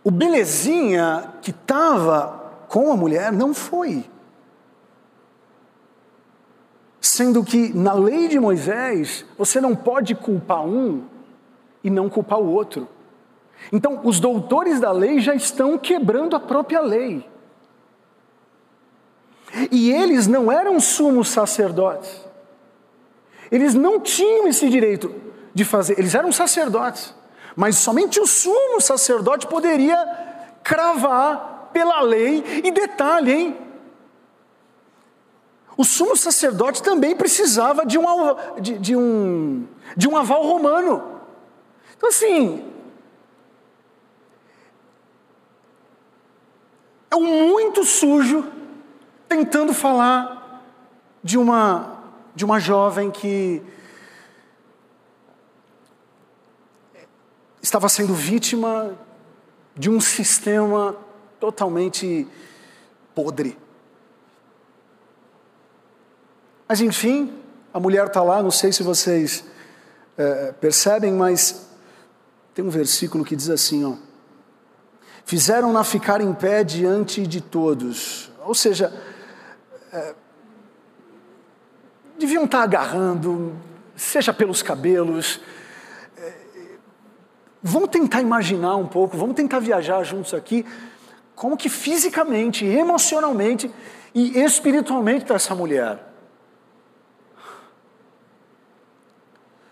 O 0.05 0.11
belezinha 0.11 1.33
que 1.41 1.49
estava 1.49 2.67
com 2.67 2.91
a 2.91 2.95
mulher 2.95 3.31
não 3.31 3.55
foi. 3.55 4.05
Sendo 7.01 7.43
que 7.43 7.73
na 7.73 7.91
lei 7.93 8.27
de 8.27 8.39
Moisés, 8.39 9.25
você 9.35 9.59
não 9.59 9.75
pode 9.75 10.13
culpar 10.13 10.63
um 10.63 11.05
e 11.83 11.89
não 11.89 12.07
culpar 12.07 12.39
o 12.39 12.51
outro. 12.51 12.87
Então, 13.71 14.01
os 14.03 14.19
doutores 14.19 14.79
da 14.79 14.91
lei 14.91 15.19
já 15.19 15.33
estão 15.33 15.75
quebrando 15.75 16.35
a 16.35 16.39
própria 16.39 16.81
lei. 16.81 17.27
E 19.71 19.91
eles 19.91 20.27
não 20.27 20.51
eram 20.51 20.79
sumos 20.79 21.29
sacerdotes. 21.29 22.21
Eles 23.51 23.73
não 23.73 23.99
tinham 23.99 24.47
esse 24.47 24.69
direito 24.69 25.15
de 25.51 25.65
fazer. 25.65 25.97
Eles 25.97 26.13
eram 26.13 26.31
sacerdotes, 26.31 27.11
mas 27.55 27.77
somente 27.77 28.19
o 28.19 28.27
sumo 28.27 28.81
sacerdote 28.81 29.47
poderia 29.47 29.97
cravar 30.63 31.69
pela 31.71 32.01
lei. 32.01 32.43
E 32.63 32.71
detalhe, 32.71 33.31
hein? 33.31 33.57
O 35.77 35.83
sumo 35.83 36.15
sacerdote 36.15 36.81
também 36.81 37.15
precisava 37.15 37.85
de 37.85 37.97
um, 37.97 38.05
de, 38.59 38.77
de 38.77 38.95
um, 38.95 39.67
de 39.95 40.07
um 40.07 40.17
aval 40.17 40.43
romano. 40.43 41.21
Então, 41.97 42.09
assim, 42.09 42.71
é 47.11 47.15
um 47.15 47.49
muito 47.49 47.83
sujo 47.83 48.45
tentando 49.27 49.73
falar 49.73 50.63
de 51.23 51.37
uma, 51.37 51.99
de 52.35 52.45
uma 52.45 52.59
jovem 52.59 53.11
que 53.11 53.61
estava 57.65 57.89
sendo 57.89 58.13
vítima 58.13 58.95
de 59.75 59.89
um 59.89 59.99
sistema 59.99 60.95
totalmente 61.39 62.27
podre. 63.15 63.57
Mas 66.67 66.79
enfim, 66.79 67.33
a 67.73 67.79
mulher 67.79 68.05
está 68.05 68.21
lá, 68.21 68.43
não 68.43 68.51
sei 68.51 68.71
se 68.71 68.83
vocês 68.83 69.43
é, 70.15 70.51
percebem, 70.51 71.11
mas 71.13 71.67
tem 72.53 72.63
um 72.63 72.69
versículo 72.69 73.25
que 73.25 73.35
diz 73.35 73.49
assim: 73.49 73.83
ó, 73.83 73.95
fizeram-na 75.25 75.83
ficar 75.83 76.21
em 76.21 76.33
pé 76.33 76.63
diante 76.63 77.25
de 77.25 77.41
todos. 77.41 78.31
Ou 78.45 78.53
seja, 78.53 78.93
é, 79.91 80.13
deviam 82.19 82.45
estar 82.45 82.59
tá 82.59 82.63
agarrando, 82.63 83.55
seja 83.95 84.31
pelos 84.31 84.61
cabelos, 84.61 85.39
Vamos 87.67 87.89
tentar 87.89 88.21
imaginar 88.21 88.75
um 88.75 88.85
pouco, 88.85 89.17
vamos 89.17 89.35
tentar 89.35 89.57
viajar 89.57 90.03
juntos 90.03 90.35
aqui, 90.35 90.63
como 91.33 91.57
que 91.57 91.67
fisicamente, 91.67 92.63
emocionalmente 92.63 93.73
e 94.13 94.39
espiritualmente 94.39 95.23
está 95.23 95.33
essa 95.33 95.55
mulher. 95.55 95.97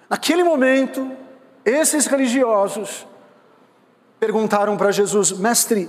Naquele 0.09 0.43
momento, 0.43 1.11
esses 1.63 2.07
religiosos 2.07 3.05
perguntaram 4.19 4.75
para 4.75 4.91
Jesus: 4.91 5.31
Mestre, 5.31 5.87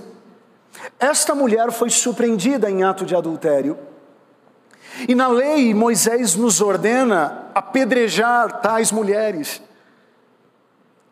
esta 0.99 1.33
mulher 1.33 1.71
foi 1.71 1.89
surpreendida 1.89 2.69
em 2.69 2.83
ato 2.83 3.03
de 3.03 3.15
adultério. 3.15 3.79
E 5.07 5.15
na 5.15 5.27
lei, 5.27 5.73
Moisés 5.73 6.35
nos 6.35 6.61
ordena 6.61 7.49
apedrejar 7.55 8.61
tais 8.61 8.91
mulheres. 8.91 9.64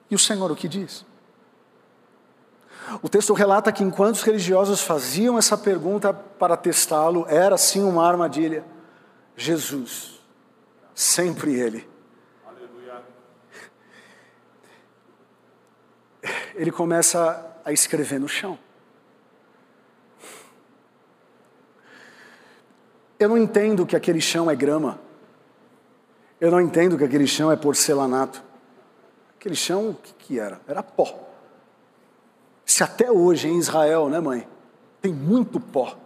E 0.09 0.15
o 0.15 0.19
Senhor 0.19 0.51
o 0.51 0.55
que 0.55 0.67
diz? 0.67 1.05
O 3.01 3.09
texto 3.09 3.33
relata 3.33 3.71
que 3.71 3.83
enquanto 3.83 4.15
os 4.15 4.23
religiosos 4.23 4.81
faziam 4.81 5.37
essa 5.37 5.57
pergunta 5.57 6.13
para 6.13 6.57
testá-lo, 6.57 7.25
era 7.27 7.57
sim 7.57 7.83
uma 7.83 8.05
armadilha. 8.07 8.63
Jesus, 9.35 10.21
sempre 10.93 11.53
Ele. 11.59 11.89
Aleluia. 12.45 13.01
Ele 16.55 16.71
começa 16.71 17.57
a 17.63 17.71
escrever 17.71 18.19
no 18.19 18.27
chão. 18.27 18.59
Eu 23.17 23.29
não 23.29 23.37
entendo 23.37 23.85
que 23.85 23.95
aquele 23.95 24.19
chão 24.19 24.51
é 24.51 24.55
grama. 24.55 24.99
Eu 26.39 26.51
não 26.51 26.59
entendo 26.59 26.97
que 26.97 27.03
aquele 27.05 27.25
chão 27.25 27.49
é 27.49 27.55
porcelanato. 27.55 28.43
Aquele 29.43 29.57
chão, 29.57 29.89
o 29.89 29.93
que, 29.93 30.13
que 30.13 30.39
era? 30.39 30.61
Era 30.65 30.81
pó. 30.81 31.19
Se 32.65 32.81
até 32.81 33.11
hoje 33.11 33.49
em 33.49 33.57
Israel, 33.57 34.07
né, 34.07 34.17
mãe, 34.17 34.47
tem 35.01 35.11
muito 35.11 35.59
pó, 35.59 35.97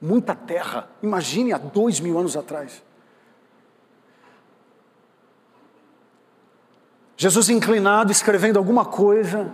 muita 0.00 0.34
terra. 0.34 0.88
Imagine 1.02 1.52
há 1.52 1.58
dois 1.58 2.00
mil 2.00 2.18
anos 2.18 2.38
atrás. 2.38 2.82
Jesus 7.18 7.50
inclinado, 7.50 8.10
escrevendo 8.10 8.58
alguma 8.58 8.86
coisa 8.86 9.52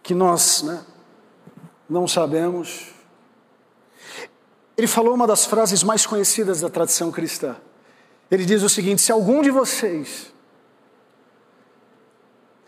que 0.00 0.14
nós 0.14 0.62
né, 0.62 0.80
não 1.88 2.06
sabemos. 2.06 2.92
Ele 4.76 4.86
falou 4.86 5.12
uma 5.12 5.26
das 5.26 5.44
frases 5.44 5.82
mais 5.82 6.06
conhecidas 6.06 6.60
da 6.60 6.70
tradição 6.70 7.10
cristã. 7.10 7.56
Ele 8.30 8.44
diz 8.44 8.62
o 8.62 8.68
seguinte: 8.68 9.02
se 9.02 9.10
algum 9.10 9.42
de 9.42 9.50
vocês 9.50 10.32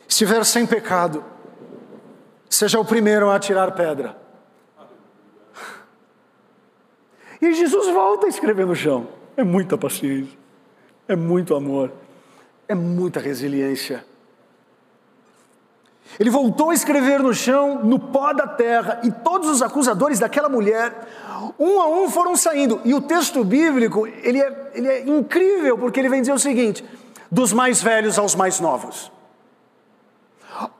estiver 0.09 0.45
sem 0.45 0.67
pecado, 0.67 1.25
seja 2.51 2.79
o 2.79 2.85
primeiro 2.85 3.31
a 3.31 3.37
atirar 3.37 3.73
pedra. 3.73 4.17
E 7.41 7.53
Jesus 7.55 7.93
volta 7.93 8.27
a 8.27 8.29
escrever 8.29 8.67
no 8.67 8.75
chão. 8.75 9.09
É 9.37 9.43
muita 9.43 9.77
paciência, 9.79 10.39
é 11.09 11.17
muito 11.17 11.55
amor, 11.55 11.93
é 12.69 12.75
muita 12.75 13.19
resiliência. 13.19 14.05
Ele 16.19 16.31
voltou 16.31 16.71
a 16.71 16.75
escrever 16.75 17.21
no 17.21 17.33
chão, 17.33 17.81
no 17.83 17.99
pó 17.99 18.33
da 18.33 18.47
terra, 18.47 19.01
e 19.03 19.11
todos 19.11 19.49
os 19.49 19.63
acusadores 19.63 20.19
daquela 20.19 20.49
mulher, 20.49 20.93
um 21.59 21.81
a 21.81 21.89
um, 21.89 22.11
foram 22.11 22.37
saindo. 22.37 22.81
E 22.85 22.95
o 22.95 23.01
texto 23.01 23.43
bíblico, 23.45 24.07
ele 24.07 24.41
é, 24.41 24.71
ele 24.75 24.89
é 24.89 25.01
incrível, 25.07 25.79
porque 25.79 25.99
ele 25.99 26.09
vem 26.09 26.21
dizer 26.21 26.33
o 26.33 26.39
seguinte: 26.39 26.85
dos 27.31 27.53
mais 27.53 27.83
velhos 27.83 28.19
aos 28.19 28.35
mais 28.35 28.61
novos. 28.61 29.11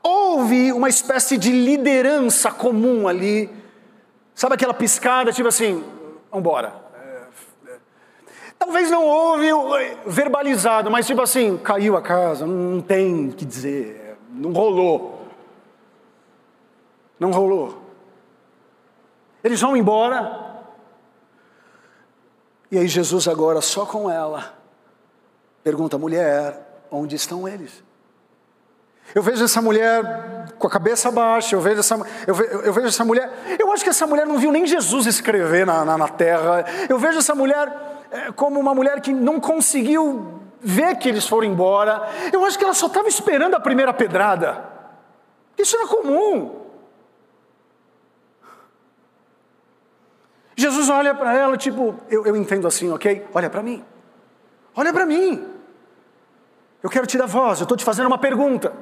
Houve 0.03 0.71
uma 0.71 0.87
espécie 0.87 1.37
de 1.37 1.51
liderança 1.51 2.51
comum 2.51 3.07
ali, 3.07 3.49
sabe 4.35 4.53
aquela 4.53 4.73
piscada, 4.73 5.31
tipo 5.33 5.47
assim, 5.47 5.83
embora. 6.33 6.83
Talvez 8.59 8.89
não 8.89 9.05
houve 9.05 9.47
verbalizado, 10.05 10.89
mas 10.89 11.05
tipo 11.05 11.21
assim, 11.21 11.57
caiu 11.57 11.97
a 11.97 12.01
casa, 12.01 12.45
não 12.45 12.79
tem 12.79 13.29
o 13.29 13.33
que 13.33 13.43
dizer, 13.43 14.02
não 14.33 14.51
rolou. 14.51 15.27
Não 17.19 17.31
rolou. 17.31 17.81
Eles 19.43 19.61
vão 19.61 19.77
embora. 19.77 20.63
E 22.71 22.77
aí 22.77 22.87
Jesus 22.87 23.27
agora 23.27 23.61
só 23.61 23.85
com 23.85 24.09
ela 24.09 24.53
pergunta: 25.63 25.97
mulher, 25.97 26.59
onde 26.91 27.15
estão 27.15 27.47
eles? 27.47 27.83
Eu 29.13 29.21
vejo 29.21 29.43
essa 29.43 29.61
mulher 29.61 30.53
com 30.57 30.67
a 30.67 30.69
cabeça 30.69 31.11
baixa, 31.11 31.55
eu 31.55 31.61
vejo 31.61 31.79
essa, 31.79 31.95
eu 32.25 32.33
vejo, 32.33 32.49
eu 32.51 32.73
vejo 32.73 32.87
essa 32.87 33.05
mulher. 33.05 33.31
Eu 33.59 33.71
acho 33.71 33.83
que 33.83 33.89
essa 33.89 34.07
mulher 34.07 34.25
não 34.25 34.37
viu 34.37 34.51
nem 34.51 34.65
Jesus 34.65 35.05
escrever 35.05 35.65
na, 35.65 35.85
na, 35.85 35.97
na 35.97 36.07
terra. 36.07 36.65
Eu 36.89 36.97
vejo 36.97 37.19
essa 37.19 37.35
mulher 37.35 37.71
é, 38.11 38.31
como 38.31 38.59
uma 38.59 38.73
mulher 38.73 39.01
que 39.01 39.13
não 39.13 39.39
conseguiu 39.39 40.42
ver 40.63 40.95
que 40.97 41.09
eles 41.09 41.27
foram 41.27 41.47
embora. 41.47 42.07
Eu 42.31 42.45
acho 42.45 42.57
que 42.57 42.63
ela 42.63 42.73
só 42.73 42.87
estava 42.87 43.07
esperando 43.07 43.55
a 43.55 43.59
primeira 43.59 43.93
pedrada. 43.93 44.63
Isso 45.57 45.75
era 45.75 45.87
comum. 45.87 46.63
Jesus 50.55 50.89
olha 50.89 51.13
para 51.13 51.35
ela, 51.35 51.57
tipo, 51.57 51.95
eu, 52.09 52.25
eu 52.25 52.35
entendo 52.35 52.67
assim, 52.67 52.91
ok? 52.91 53.25
Olha 53.33 53.49
para 53.49 53.61
mim. 53.61 53.83
Olha 54.75 54.93
para 54.93 55.05
mim. 55.05 55.47
Eu 56.81 56.89
quero 56.89 57.07
te 57.07 57.17
dar 57.17 57.25
voz, 57.25 57.59
eu 57.59 57.63
estou 57.63 57.77
te 57.77 57.83
fazendo 57.83 58.07
uma 58.07 58.17
pergunta. 58.17 58.73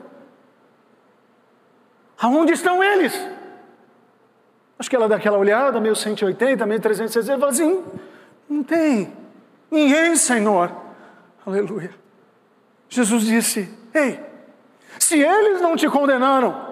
Aonde 2.19 2.53
estão 2.53 2.83
eles? 2.83 3.13
Acho 4.77 4.89
que 4.89 4.95
ela 4.95 5.07
dá 5.07 5.15
aquela 5.15 5.37
olhada, 5.37 5.79
meio 5.79 5.95
180, 5.95 6.65
meio 6.65 6.81
360, 6.81 7.35
e 7.35 7.39
fala 7.39 7.51
assim: 7.51 7.83
não 8.49 8.63
tem 8.63 9.13
ninguém, 9.69 10.15
Senhor. 10.15 10.71
Aleluia. 11.45 11.93
Jesus 12.89 13.23
disse: 13.23 13.73
Ei, 13.93 14.19
se 14.99 15.19
eles 15.19 15.61
não 15.61 15.75
te 15.75 15.89
condenaram, 15.89 16.69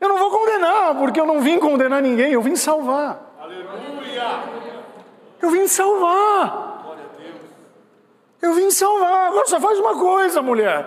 eu 0.00 0.08
não 0.08 0.18
vou 0.18 0.30
condenar, 0.30 0.96
porque 0.96 1.20
eu 1.20 1.26
não 1.26 1.40
vim 1.40 1.58
condenar 1.58 2.02
ninguém, 2.02 2.32
eu 2.32 2.42
vim 2.42 2.56
salvar. 2.56 3.30
Eu 5.40 5.50
vim 5.50 5.66
salvar. 5.66 6.72
Eu 8.40 8.54
vim 8.54 8.70
salvar. 8.70 9.28
Agora 9.28 9.46
só 9.46 9.60
faz 9.60 9.78
uma 9.78 9.96
coisa, 9.96 10.42
mulher. 10.42 10.86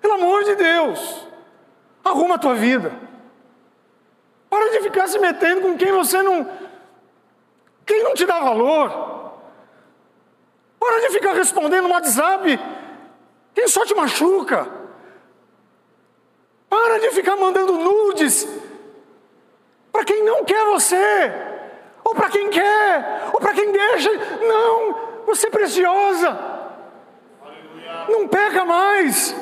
Pelo 0.00 0.14
amor 0.14 0.44
de 0.44 0.54
Deus. 0.54 1.26
Arruma 2.04 2.36
a 2.36 2.38
tua 2.38 2.54
vida. 2.54 2.92
Para 4.48 4.70
de 4.70 4.80
ficar 4.80 5.08
se 5.08 5.18
metendo 5.18 5.62
com 5.62 5.76
quem 5.76 5.90
você 5.92 6.22
não. 6.22 6.48
Quem 7.84 8.02
não 8.04 8.14
te 8.14 8.24
dá 8.24 8.38
valor. 8.40 9.15
Para 10.78 11.00
de 11.00 11.10
ficar 11.10 11.32
respondendo 11.32 11.88
no 11.88 11.94
WhatsApp. 11.94 12.58
Quem 13.54 13.68
só 13.68 13.84
te 13.84 13.94
machuca. 13.94 14.68
Para 16.68 16.98
de 16.98 17.10
ficar 17.10 17.36
mandando 17.36 17.72
nudes 17.72 18.46
para 19.92 20.04
quem 20.04 20.22
não 20.22 20.44
quer 20.44 20.62
você 20.66 21.32
ou 22.04 22.14
para 22.14 22.28
quem 22.28 22.50
quer, 22.50 23.30
ou 23.32 23.40
para 23.40 23.52
quem 23.52 23.72
deixa. 23.72 24.10
Não, 24.46 25.24
você 25.26 25.48
é 25.48 25.50
preciosa. 25.50 26.38
Não 28.08 28.28
peca 28.28 28.64
mais. 28.64 29.34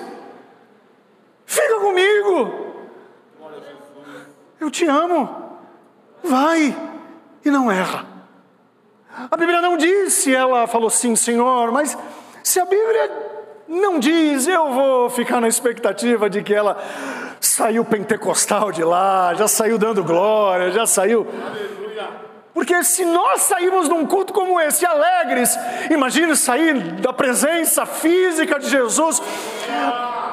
Fica 1.44 1.78
comigo. 1.80 2.74
Eu 4.58 4.70
te 4.70 4.86
amo. 4.86 5.58
Vai 6.22 6.74
e 7.44 7.50
não 7.50 7.70
erra. 7.70 8.06
A 9.30 9.36
Bíblia 9.36 9.60
não 9.60 9.76
diz 9.76 10.14
se 10.14 10.34
ela 10.34 10.66
falou 10.66 10.90
sim, 10.90 11.14
Senhor, 11.14 11.70
mas 11.70 11.96
se 12.42 12.58
a 12.58 12.64
Bíblia 12.64 13.10
não 13.68 13.98
diz, 13.98 14.46
eu 14.46 14.72
vou 14.72 15.08
ficar 15.08 15.40
na 15.40 15.48
expectativa 15.48 16.28
de 16.28 16.42
que 16.42 16.52
ela 16.52 16.76
saiu 17.40 17.84
pentecostal 17.84 18.72
de 18.72 18.82
lá, 18.82 19.32
já 19.34 19.46
saiu 19.46 19.78
dando 19.78 20.02
glória, 20.02 20.70
já 20.72 20.86
saiu. 20.86 21.26
Porque 22.52 22.84
se 22.84 23.04
nós 23.04 23.42
sairmos 23.42 23.88
de 23.88 23.94
um 23.94 24.06
culto 24.06 24.32
como 24.32 24.60
esse 24.60 24.86
alegres, 24.86 25.58
imagine 25.90 26.36
sair 26.36 26.74
da 27.00 27.12
presença 27.12 27.84
física 27.84 28.60
de 28.60 28.68
Jesus. 28.68 29.20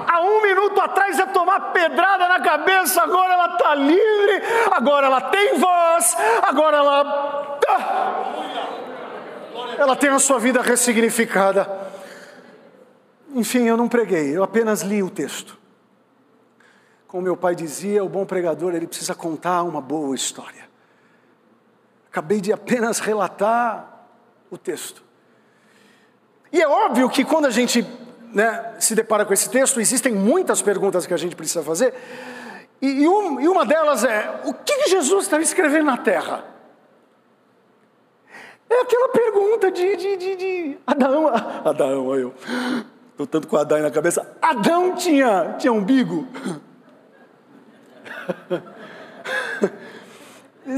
Há 0.07 0.21
um 0.21 0.41
minuto 0.43 0.79
atrás 0.79 1.17
ia 1.17 1.25
tomar 1.27 1.71
pedrada 1.71 2.27
na 2.27 2.39
cabeça, 2.39 3.01
agora 3.01 3.33
ela 3.33 3.45
está 3.53 3.73
livre, 3.73 4.43
agora 4.71 5.07
ela 5.07 5.21
tem 5.21 5.57
voz, 5.57 6.15
agora 6.43 6.77
ela. 6.77 7.57
Ela 9.81 9.95
tem 9.95 10.09
a 10.09 10.19
sua 10.19 10.39
vida 10.39 10.61
ressignificada. 10.61 11.89
Enfim, 13.33 13.63
eu 13.63 13.75
não 13.75 13.87
preguei, 13.87 14.35
eu 14.35 14.43
apenas 14.43 14.81
li 14.81 15.01
o 15.01 15.09
texto. 15.09 15.57
Como 17.07 17.23
meu 17.23 17.35
pai 17.35 17.55
dizia, 17.55 18.03
o 18.03 18.09
bom 18.09 18.25
pregador 18.25 18.75
ele 18.75 18.87
precisa 18.87 19.15
contar 19.15 19.63
uma 19.63 19.81
boa 19.81 20.15
história. 20.15 20.69
Acabei 22.09 22.39
de 22.39 22.53
apenas 22.53 22.99
relatar 22.99 24.05
o 24.49 24.57
texto. 24.57 25.03
E 26.51 26.61
é 26.61 26.67
óbvio 26.67 27.09
que 27.09 27.23
quando 27.23 27.45
a 27.45 27.49
gente 27.49 27.85
né, 28.33 28.75
se 28.79 28.93
depara 28.93 29.25
com 29.25 29.33
esse 29.33 29.49
texto, 29.49 29.79
existem 29.79 30.13
muitas 30.13 30.61
perguntas 30.61 31.05
que 31.07 31.13
a 31.13 31.17
gente 31.17 31.35
precisa 31.35 31.63
fazer. 31.63 31.93
E, 32.81 33.03
e, 33.03 33.07
um, 33.07 33.39
e 33.39 33.47
uma 33.47 33.65
delas 33.65 34.03
é: 34.03 34.41
o 34.45 34.53
que, 34.53 34.89
Jesus 34.89 35.23
estava 35.23 35.41
escrevendo 35.41 35.85
na 35.85 35.97
terra? 35.97 36.50
É 38.71 38.81
aquela 38.81 39.09
pergunta 39.09 39.69
de, 39.69 39.97
de, 39.97 40.15
de, 40.15 40.35
de 40.37 40.77
Adão. 40.87 41.27
Adão, 41.65 42.07
olha 42.07 42.21
eu. 42.21 42.33
Estou 43.11 43.27
tanto 43.27 43.45
com 43.49 43.57
Adão 43.57 43.81
na 43.81 43.91
cabeça. 43.91 44.25
Adão 44.41 44.95
tinha, 44.95 45.55
tinha 45.59 45.73
umbigo. 45.73 46.25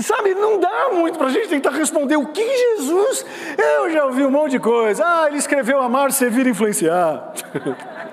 Sabe, 0.01 0.34
não 0.34 0.60
dá 0.60 0.89
muito 0.91 1.19
para 1.19 1.27
a 1.27 1.29
gente 1.29 1.49
tentar 1.49 1.69
responder 1.69 2.15
o 2.15 2.25
que 2.27 2.43
Jesus. 2.43 3.23
Eu 3.58 3.91
já 3.91 4.06
ouvi 4.06 4.25
um 4.25 4.32
monte 4.32 4.53
de 4.53 4.60
coisa. 4.60 5.03
Ah, 5.06 5.27
ele 5.27 5.38
escreveu 5.38 5.79
amar, 5.79 6.12
servir 6.12 6.47
e 6.47 6.49
influenciar. 6.49 7.32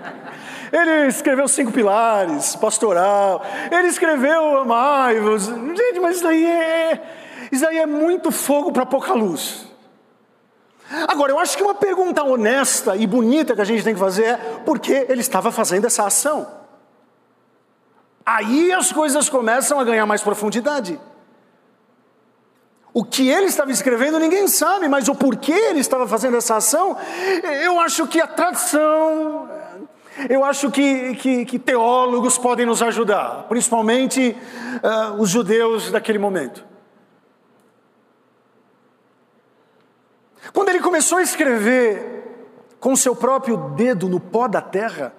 Ele 0.72 1.08
escreveu 1.08 1.48
cinco 1.48 1.72
pilares, 1.72 2.54
pastoral. 2.54 3.44
Ele 3.72 3.88
escreveu 3.88 4.58
amai-vos. 4.58 5.46
Gente, 5.46 5.98
mas 5.98 6.14
isso 6.14 6.24
daí 6.24 6.46
é, 6.46 7.02
isso 7.50 7.64
daí 7.64 7.78
é 7.78 7.86
muito 7.86 8.30
fogo 8.30 8.70
para 8.70 8.86
pouca 8.86 9.12
luz. 9.12 9.69
Agora, 11.06 11.30
eu 11.30 11.38
acho 11.38 11.56
que 11.56 11.62
uma 11.62 11.74
pergunta 11.74 12.22
honesta 12.22 12.96
e 12.96 13.06
bonita 13.06 13.54
que 13.54 13.60
a 13.60 13.64
gente 13.64 13.84
tem 13.84 13.94
que 13.94 14.00
fazer 14.00 14.24
é 14.24 14.36
por 14.64 14.78
que 14.78 14.92
ele 15.08 15.20
estava 15.20 15.52
fazendo 15.52 15.86
essa 15.86 16.04
ação? 16.04 16.46
Aí 18.26 18.72
as 18.72 18.92
coisas 18.92 19.28
começam 19.28 19.78
a 19.78 19.84
ganhar 19.84 20.04
mais 20.04 20.22
profundidade. 20.22 21.00
O 22.92 23.04
que 23.04 23.28
ele 23.28 23.46
estava 23.46 23.70
escrevendo 23.70 24.18
ninguém 24.18 24.48
sabe, 24.48 24.88
mas 24.88 25.08
o 25.08 25.14
porquê 25.14 25.52
ele 25.52 25.78
estava 25.78 26.08
fazendo 26.08 26.36
essa 26.36 26.56
ação, 26.56 26.96
eu 27.62 27.78
acho 27.78 28.06
que 28.08 28.20
a 28.20 28.26
tradição, 28.26 29.48
eu 30.28 30.44
acho 30.44 30.72
que, 30.72 31.14
que, 31.14 31.44
que 31.44 31.58
teólogos 31.58 32.36
podem 32.36 32.66
nos 32.66 32.82
ajudar, 32.82 33.46
principalmente 33.48 34.36
uh, 34.82 35.20
os 35.20 35.30
judeus 35.30 35.92
daquele 35.92 36.18
momento. 36.18 36.69
Quando 40.52 40.68
ele 40.68 40.80
começou 40.80 41.18
a 41.18 41.22
escrever 41.22 42.20
com 42.78 42.96
seu 42.96 43.14
próprio 43.14 43.56
dedo 43.56 44.08
no 44.08 44.18
pó 44.18 44.48
da 44.48 44.60
terra, 44.60 45.12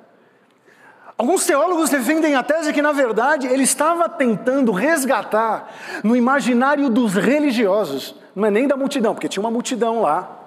alguns 1.18 1.46
teólogos 1.46 1.90
defendem 1.90 2.36
a 2.36 2.44
tese 2.44 2.74
que, 2.74 2.82
na 2.82 2.92
verdade, 2.92 3.48
ele 3.48 3.64
estava 3.64 4.10
tentando 4.10 4.72
resgatar 4.72 5.72
no 6.04 6.16
imaginário 6.16 6.90
dos 6.90 7.14
religiosos, 7.14 8.16
não 8.36 8.46
é 8.46 8.52
nem 8.52 8.68
da 8.68 8.76
multidão, 8.76 9.14
porque 9.14 9.30
tinha 9.30 9.42
uma 9.42 9.52
multidão 9.52 10.02
lá, 10.02 10.40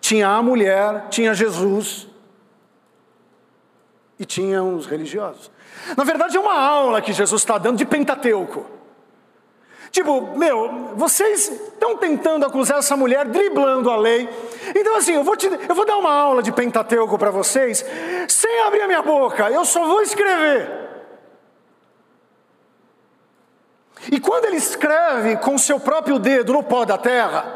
tinha 0.00 0.28
a 0.28 0.42
mulher, 0.42 1.08
tinha 1.08 1.32
Jesus 1.32 2.08
e 4.18 4.24
tinha 4.24 4.62
os 4.62 4.86
religiosos. 4.86 5.50
Na 5.96 6.04
verdade, 6.04 6.36
é 6.36 6.40
uma 6.40 6.54
aula 6.54 7.00
que 7.00 7.12
Jesus 7.12 7.40
está 7.40 7.58
dando 7.58 7.78
de 7.78 7.84
Pentateuco. 7.84 8.81
Tipo, 9.92 10.38
meu, 10.38 10.94
vocês 10.96 11.50
estão 11.50 11.98
tentando 11.98 12.46
acusar 12.46 12.78
essa 12.78 12.96
mulher 12.96 13.26
driblando 13.26 13.90
a 13.90 13.96
lei. 13.96 14.26
Então, 14.74 14.96
assim, 14.96 15.12
eu 15.12 15.22
vou, 15.22 15.36
te, 15.36 15.46
eu 15.46 15.74
vou 15.74 15.84
dar 15.84 15.98
uma 15.98 16.10
aula 16.10 16.42
de 16.42 16.50
Pentateuco 16.50 17.18
para 17.18 17.30
vocês, 17.30 17.84
sem 18.26 18.62
abrir 18.62 18.80
a 18.80 18.86
minha 18.86 19.02
boca, 19.02 19.50
eu 19.50 19.66
só 19.66 19.84
vou 19.86 20.00
escrever. 20.00 20.80
E 24.10 24.18
quando 24.18 24.46
ele 24.46 24.56
escreve 24.56 25.36
com 25.36 25.58
seu 25.58 25.78
próprio 25.78 26.18
dedo 26.18 26.54
no 26.54 26.62
pó 26.62 26.86
da 26.86 26.96
terra, 26.96 27.54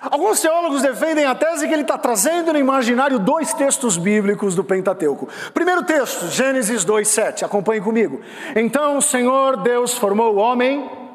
alguns 0.00 0.40
teólogos 0.40 0.82
defendem 0.82 1.24
a 1.24 1.34
tese 1.34 1.66
que 1.66 1.74
ele 1.74 1.82
está 1.82 1.98
trazendo 1.98 2.52
no 2.52 2.60
imaginário 2.60 3.18
dois 3.18 3.52
textos 3.52 3.96
bíblicos 3.96 4.54
do 4.54 4.62
Pentateuco. 4.62 5.28
Primeiro 5.52 5.82
texto, 5.82 6.28
Gênesis 6.28 6.84
2,7, 6.84 7.42
acompanhe 7.42 7.80
comigo. 7.80 8.20
Então 8.54 8.98
o 8.98 9.02
Senhor 9.02 9.56
Deus 9.56 9.98
formou 9.98 10.36
o 10.36 10.38
homem 10.38 11.05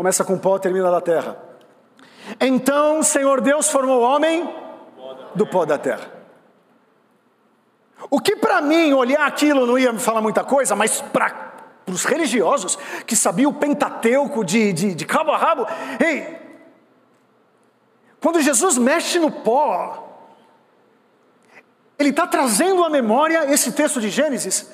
Começa 0.00 0.24
com 0.24 0.38
pó, 0.38 0.58
termina 0.58 0.90
da 0.90 1.02
terra. 1.02 1.36
Então 2.40 3.00
o 3.00 3.04
Senhor 3.04 3.42
Deus 3.42 3.68
formou 3.68 4.00
o 4.00 4.02
homem 4.02 4.48
do 5.34 5.46
pó 5.46 5.66
da 5.66 5.76
terra. 5.76 6.10
O 8.08 8.18
que 8.18 8.34
para 8.34 8.62
mim 8.62 8.94
olhar 8.94 9.26
aquilo 9.26 9.66
não 9.66 9.78
ia 9.78 9.92
me 9.92 9.98
falar 9.98 10.22
muita 10.22 10.42
coisa, 10.42 10.74
mas 10.74 11.02
para 11.02 11.52
os 11.86 12.06
religiosos 12.06 12.78
que 13.06 13.14
sabiam 13.14 13.50
o 13.50 13.54
Pentateuco 13.54 14.42
de, 14.42 14.72
de, 14.72 14.94
de 14.94 15.04
cabo 15.04 15.32
a 15.32 15.36
rabo, 15.36 15.66
ei, 16.02 16.34
quando 18.22 18.40
Jesus 18.40 18.78
mexe 18.78 19.18
no 19.18 19.30
pó, 19.30 20.24
ele 21.98 22.08
está 22.08 22.26
trazendo 22.26 22.82
à 22.84 22.88
memória 22.88 23.52
esse 23.52 23.70
texto 23.72 24.00
de 24.00 24.08
Gênesis. 24.08 24.66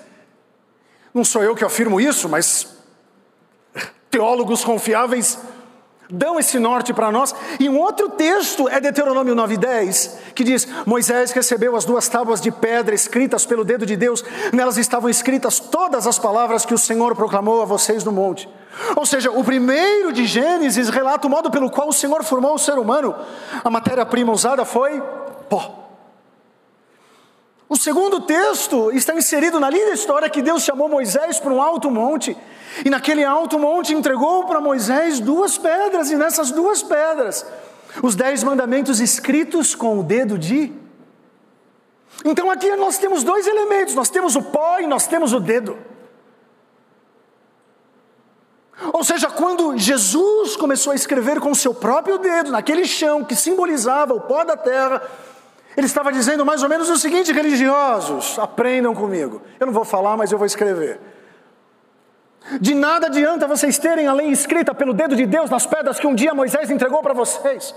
Não 1.13 1.25
sou 1.25 1.43
eu 1.43 1.57
que 1.57 1.65
afirmo 1.65 2.01
isso, 2.01 2.29
mas 2.29 2.76
teólogos 4.17 4.65
confiáveis 4.65 5.39
dão 6.09 6.39
esse 6.39 6.59
norte 6.59 6.95
para 6.95 7.13
nós. 7.13 7.35
E 7.61 7.69
um 7.69 7.79
outro 7.79 8.09
texto 8.09 8.67
é 8.67 8.81
Deuteronômio 8.81 9.35
9:10, 9.35 10.17
que 10.35 10.43
diz: 10.43 10.67
Moisés 10.87 11.33
recebeu 11.33 11.77
as 11.77 11.85
duas 11.85 12.09
tábuas 12.09 12.41
de 12.41 12.51
pedra 12.51 12.95
escritas 12.95 13.45
pelo 13.45 13.63
dedo 13.63 13.85
de 13.85 13.95
Deus, 13.95 14.25
nelas 14.55 14.79
estavam 14.79 15.11
escritas 15.11 15.61
todas 15.61 16.07
as 16.07 16.19
palavras 16.19 16.65
que 16.65 16.73
o 16.73 16.79
Senhor 16.79 17.15
proclamou 17.15 17.61
a 17.61 17.67
vocês 17.67 18.05
no 18.05 18.13
monte. 18.13 18.49
Ou 18.95 19.05
seja, 19.05 19.31
o 19.31 19.45
primeiro 19.45 20.13
de 20.13 20.25
Gênesis 20.25 20.89
relata 20.89 21.27
o 21.27 21.31
modo 21.31 21.51
pelo 21.51 21.71
qual 21.71 21.89
o 21.89 21.93
Senhor 21.93 22.25
formou 22.25 22.55
o 22.55 22.59
ser 22.59 22.79
humano. 22.79 23.15
A 23.63 23.69
matéria-prima 23.69 24.33
usada 24.33 24.65
foi 24.65 25.03
pó. 25.51 25.87
O 27.69 27.77
segundo 27.77 28.21
texto 28.21 28.93
está 28.93 29.15
inserido 29.15 29.59
na 29.59 29.69
linda 29.69 29.93
história 29.93 30.31
que 30.31 30.41
Deus 30.41 30.63
chamou 30.63 30.89
Moisés 30.89 31.41
para 31.41 31.53
um 31.53 31.61
alto 31.61 31.91
monte, 31.91 32.37
e 32.85 32.91
naquele 32.91 33.25
alto 33.25 33.59
monte 33.59 33.95
entregou 33.95 34.45
para 34.45 34.61
Moisés 34.61 35.21
duas 35.21 35.57
pedras, 35.57 36.11
e 36.11 36.17
nessas 36.17 36.51
duas 36.51 36.83
pedras, 36.83 37.47
os 38.03 38.15
dez 38.15 38.43
mandamentos 38.43 39.01
escritos 39.01 39.75
com 39.75 40.01
o 40.01 40.03
dedo 40.03 40.39
de. 40.39 40.73
Então 42.25 42.51
aqui 42.51 42.75
nós 42.77 42.99
temos 42.99 43.23
dois 43.23 43.47
elementos: 43.47 43.95
nós 43.95 44.11
temos 44.11 44.37
o 44.37 44.43
pó 44.43 44.79
e 44.81 44.87
nós 44.87 45.07
temos 45.07 45.33
o 45.33 45.41
dedo. 45.41 45.79
Ou 48.93 49.03
seja, 49.03 49.29
quando 49.31 49.77
Jesus 49.79 50.55
começou 50.55 50.93
a 50.93 50.97
escrever 50.97 51.41
com 51.41 51.51
o 51.51 51.57
seu 51.57 51.73
próprio 51.73 52.19
dedo, 52.19 52.51
naquele 52.51 52.85
chão 52.85 53.25
que 53.25 53.35
simbolizava 53.35 54.13
o 54.13 54.21
pó 54.21 54.45
da 54.45 54.57
terra, 54.57 55.03
ele 55.77 55.87
estava 55.87 56.13
dizendo 56.13 56.45
mais 56.45 56.63
ou 56.63 56.69
menos 56.69 56.91
o 56.91 56.99
seguinte: 56.99 57.33
religiosos, 57.33 58.39
aprendam 58.39 58.95
comigo. 58.95 59.41
Eu 59.59 59.67
não 59.67 59.73
vou 59.73 59.85
falar, 59.85 60.17
mas 60.17 60.31
eu 60.31 60.37
vou 60.37 60.47
escrever. 60.47 61.01
De 62.61 62.75
nada 62.75 63.09
adianta 63.09 63.47
vocês 63.47 63.79
terem 63.79 64.07
a 64.07 64.13
lei 64.13 64.29
escrita 64.29 64.75
pelo 64.75 64.95
dedo 64.95 65.17
de 65.17 65.27
Deus 65.27 65.51
nas 65.51 65.67
pedras 65.67 65.99
que 65.99 66.07
um 66.07 66.15
dia 66.15 66.35
Moisés 66.35 66.71
entregou 66.71 67.03
para 67.03 67.13
vocês. 67.13 67.75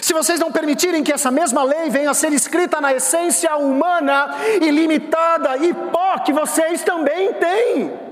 Se 0.00 0.12
vocês 0.12 0.38
não 0.40 0.52
permitirem 0.52 1.02
que 1.02 1.12
essa 1.12 1.30
mesma 1.30 1.62
lei 1.62 1.90
venha 1.90 2.10
a 2.10 2.14
ser 2.14 2.32
escrita 2.32 2.80
na 2.80 2.94
essência 2.94 3.54
humana, 3.56 4.34
ilimitada 4.60 5.56
e 5.58 5.74
pó 5.74 6.18
que 6.18 6.32
vocês 6.32 6.82
também 6.82 7.32
têm. 7.34 8.06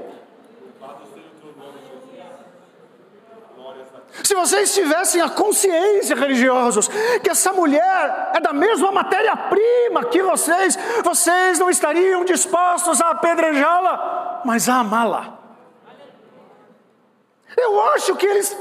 Se 4.23 4.35
vocês 4.35 4.73
tivessem 4.73 5.21
a 5.21 5.29
consciência, 5.29 6.15
religiosos, 6.15 6.89
que 7.23 7.31
essa 7.31 7.53
mulher 7.53 8.31
é 8.35 8.41
da 8.41 8.53
mesma 8.53 8.93
matéria-prima 8.93 10.05
que 10.05 10.23
vocês, 10.23 10.79
vocês 11.03 11.59
não 11.59 11.69
estariam 11.69 12.25
dispostos 12.25 13.01
a 13.01 13.11
apedrejá-la, 13.11 14.43
mas 14.45 14.69
a 14.69 14.77
amá-la. 14.77 15.44
Eu 17.65 17.81
acho 17.93 18.15
que 18.17 18.27
eles 18.27 18.57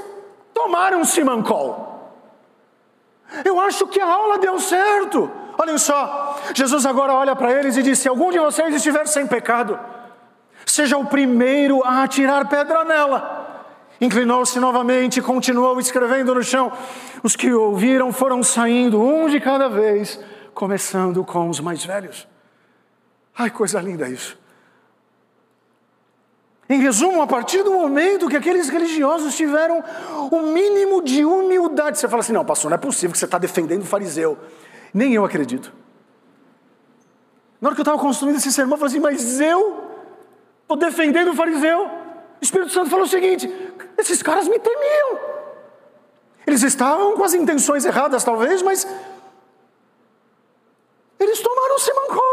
tomaram 0.53 1.01
um 1.01 1.05
simancol. 1.05 2.13
Eu 3.43 3.59
acho 3.59 3.87
que 3.87 3.99
a 3.99 4.07
aula 4.07 4.37
deu 4.37 4.59
certo. 4.59 5.29
Olhem 5.57 5.77
só, 5.77 6.39
Jesus 6.53 6.85
agora 6.85 7.13
olha 7.13 7.35
para 7.35 7.51
eles 7.51 7.75
e 7.77 7.83
diz: 7.83 7.99
Se 7.99 8.07
algum 8.07 8.31
de 8.31 8.39
vocês 8.39 8.73
estiver 8.73 9.05
sem 9.07 9.27
pecado, 9.27 9.79
seja 10.65 10.97
o 10.97 11.05
primeiro 11.05 11.83
a 11.83 12.03
atirar 12.03 12.47
pedra 12.47 12.83
nela. 12.83 13.41
Inclinou-se 13.99 14.59
novamente 14.59 15.19
e 15.19 15.21
continuou 15.21 15.79
escrevendo 15.79 16.33
no 16.33 16.43
chão. 16.43 16.71
Os 17.21 17.35
que 17.35 17.53
ouviram 17.53 18.11
foram 18.11 18.41
saindo, 18.41 19.01
um 19.01 19.29
de 19.29 19.39
cada 19.39 19.69
vez, 19.69 20.19
começando 20.53 21.23
com 21.23 21.49
os 21.49 21.59
mais 21.59 21.85
velhos. 21.85 22.27
Ai, 23.37 23.49
coisa 23.49 23.79
linda 23.79 24.09
isso. 24.09 24.37
Em 26.69 26.79
resumo, 26.79 27.21
a 27.21 27.27
partir 27.27 27.61
do 27.61 27.71
momento 27.71 28.29
que 28.29 28.37
aqueles 28.37 28.69
religiosos 28.69 29.35
tiveram 29.35 29.83
o 30.31 30.41
mínimo 30.41 31.01
de 31.01 31.25
humildade, 31.25 31.99
você 31.99 32.07
fala 32.07 32.21
assim: 32.21 32.33
não, 32.33 32.45
pastor, 32.45 32.71
não 32.71 32.75
é 32.75 32.79
possível 32.79 33.11
que 33.11 33.17
você 33.17 33.25
está 33.25 33.37
defendendo 33.37 33.81
o 33.81 33.85
fariseu. 33.85 34.37
Nem 34.93 35.13
eu 35.13 35.25
acredito. 35.25 35.73
Na 37.59 37.69
hora 37.69 37.75
que 37.75 37.81
eu 37.81 37.83
estava 37.83 37.99
construindo 37.99 38.37
esse 38.37 38.51
sermão, 38.51 38.75
eu 38.75 38.79
falei 38.79 38.93
assim: 38.93 39.01
mas 39.01 39.39
eu 39.41 39.83
estou 40.61 40.77
defendendo 40.77 41.31
o 41.31 41.35
fariseu. 41.35 41.85
O 41.85 42.43
Espírito 42.43 42.71
Santo 42.71 42.89
falou 42.89 43.05
o 43.05 43.09
seguinte: 43.09 43.51
esses 43.97 44.21
caras 44.21 44.47
me 44.47 44.57
temiam. 44.57 45.19
Eles 46.47 46.63
estavam 46.63 47.15
com 47.15 47.23
as 47.23 47.33
intenções 47.33 47.85
erradas, 47.85 48.23
talvez, 48.23 48.61
mas 48.61 48.87
eles 51.19 51.39
tomaram 51.39 51.63
mancou. 51.93 52.32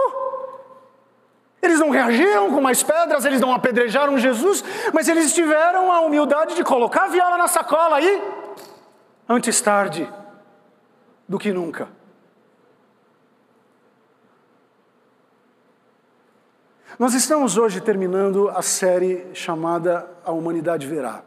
Eles 1.81 1.87
não 1.87 1.90
reagiram 1.90 2.51
com 2.53 2.61
mais 2.61 2.83
pedras, 2.83 3.25
eles 3.25 3.40
não 3.40 3.55
apedrejaram 3.55 4.19
Jesus, 4.19 4.62
mas 4.93 5.09
eles 5.09 5.33
tiveram 5.33 5.90
a 5.90 6.01
humildade 6.03 6.55
de 6.55 6.62
colocar 6.62 7.05
a 7.05 7.09
viola 7.09 7.38
na 7.38 7.49
sacola 7.49 7.97
aí, 7.97 8.23
antes 9.27 9.59
tarde 9.62 10.07
do 11.27 11.38
que 11.38 11.51
nunca. 11.53 11.88
Nós 16.99 17.14
estamos 17.14 17.57
hoje 17.57 17.81
terminando 17.81 18.51
a 18.51 18.61
série 18.61 19.27
chamada 19.33 20.07
A 20.23 20.33
Humanidade 20.33 20.87
Verá. 20.87 21.23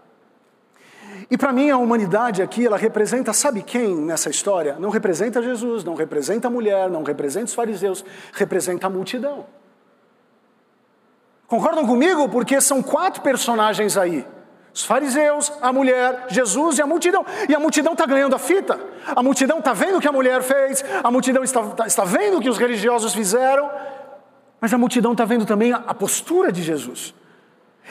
E 1.32 1.38
para 1.38 1.52
mim 1.52 1.72
a 1.72 1.78
humanidade 1.78 2.44
aqui, 2.44 2.68
ela 2.68 2.78
representa, 2.78 3.34
sabe 3.34 3.64
quem 3.64 3.96
nessa 3.96 4.30
história? 4.30 4.76
Não 4.78 4.92
representa 4.92 5.42
Jesus, 5.42 5.84
não 5.84 5.96
representa 5.96 6.48
a 6.48 6.52
mulher, 6.52 6.92
não 6.92 7.02
representa 7.02 7.46
os 7.46 7.56
fariseus, 7.56 8.06
representa 8.34 8.86
a 8.86 8.90
multidão. 8.90 9.48
Concordam 11.54 11.86
comigo? 11.86 12.28
Porque 12.30 12.60
são 12.60 12.82
quatro 12.82 13.22
personagens 13.22 13.96
aí. 13.96 14.26
Os 14.74 14.84
fariseus, 14.84 15.54
a 15.62 15.72
mulher, 15.72 16.26
Jesus 16.28 16.80
e 16.80 16.82
a 16.82 16.88
multidão. 16.88 17.24
E 17.48 17.54
a 17.54 17.60
multidão 17.60 17.94
está 17.94 18.08
ganhando 18.08 18.36
a 18.36 18.40
fita. 18.40 18.80
A 19.16 19.22
multidão 19.22 19.60
está 19.60 19.72
vendo 19.72 20.00
o 20.00 20.02
que 20.02 20.08
a 20.08 20.12
mulher 20.12 20.42
fez, 20.42 20.84
a 21.04 21.12
multidão 21.12 21.44
está, 21.44 21.86
está 21.86 22.04
vendo 22.06 22.40
o 22.40 22.42
que 22.42 22.50
os 22.50 22.58
religiosos 22.58 23.14
fizeram, 23.14 23.70
mas 24.60 24.74
a 24.74 24.80
multidão 24.80 25.12
está 25.12 25.26
vendo 25.26 25.46
também 25.46 25.72
a 25.72 25.94
postura 25.94 26.52
de 26.52 26.64
Jesus. 26.64 27.14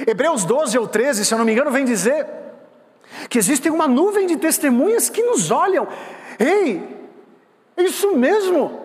Hebreus 0.09 0.44
12 0.44 0.77
ou 0.77 0.88
13, 0.88 1.25
se 1.25 1.33
eu 1.33 1.38
não 1.38 1.44
me 1.44 1.53
engano, 1.53 1.70
vem 1.70 1.85
dizer 1.85 2.27
que 3.29 3.38
existe 3.38 3.70
uma 3.70 3.87
nuvem 3.87 4.27
de 4.27 4.38
testemunhas 4.38 5.09
que 5.09 5.22
nos 5.22 5.53
olham. 5.53 5.87
Ei, 6.37 6.83
é 7.77 7.83
isso 7.85 8.16
mesmo. 8.16 8.81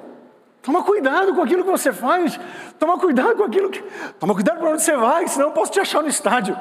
Toma 0.67 0.84
cuidado 0.84 1.34
com 1.34 1.41
aquilo 1.41 1.63
que 1.63 1.71
você 1.71 1.93
faz. 1.93 2.38
Toma 2.77 2.99
cuidado 2.99 3.38
com 3.38 3.43
aquilo 3.45 3.69
que. 3.69 3.82
Toma 4.19 4.34
cuidado 4.34 4.60
para 4.60 4.71
onde 4.71 4.84
você 4.84 4.97
vai, 4.97 5.25
senão 5.25 5.47
eu 5.47 5.53
posso 5.53 5.71
te 5.71 5.80
achar 5.80 6.01
no 6.01 6.10
estádio. 6.10 6.58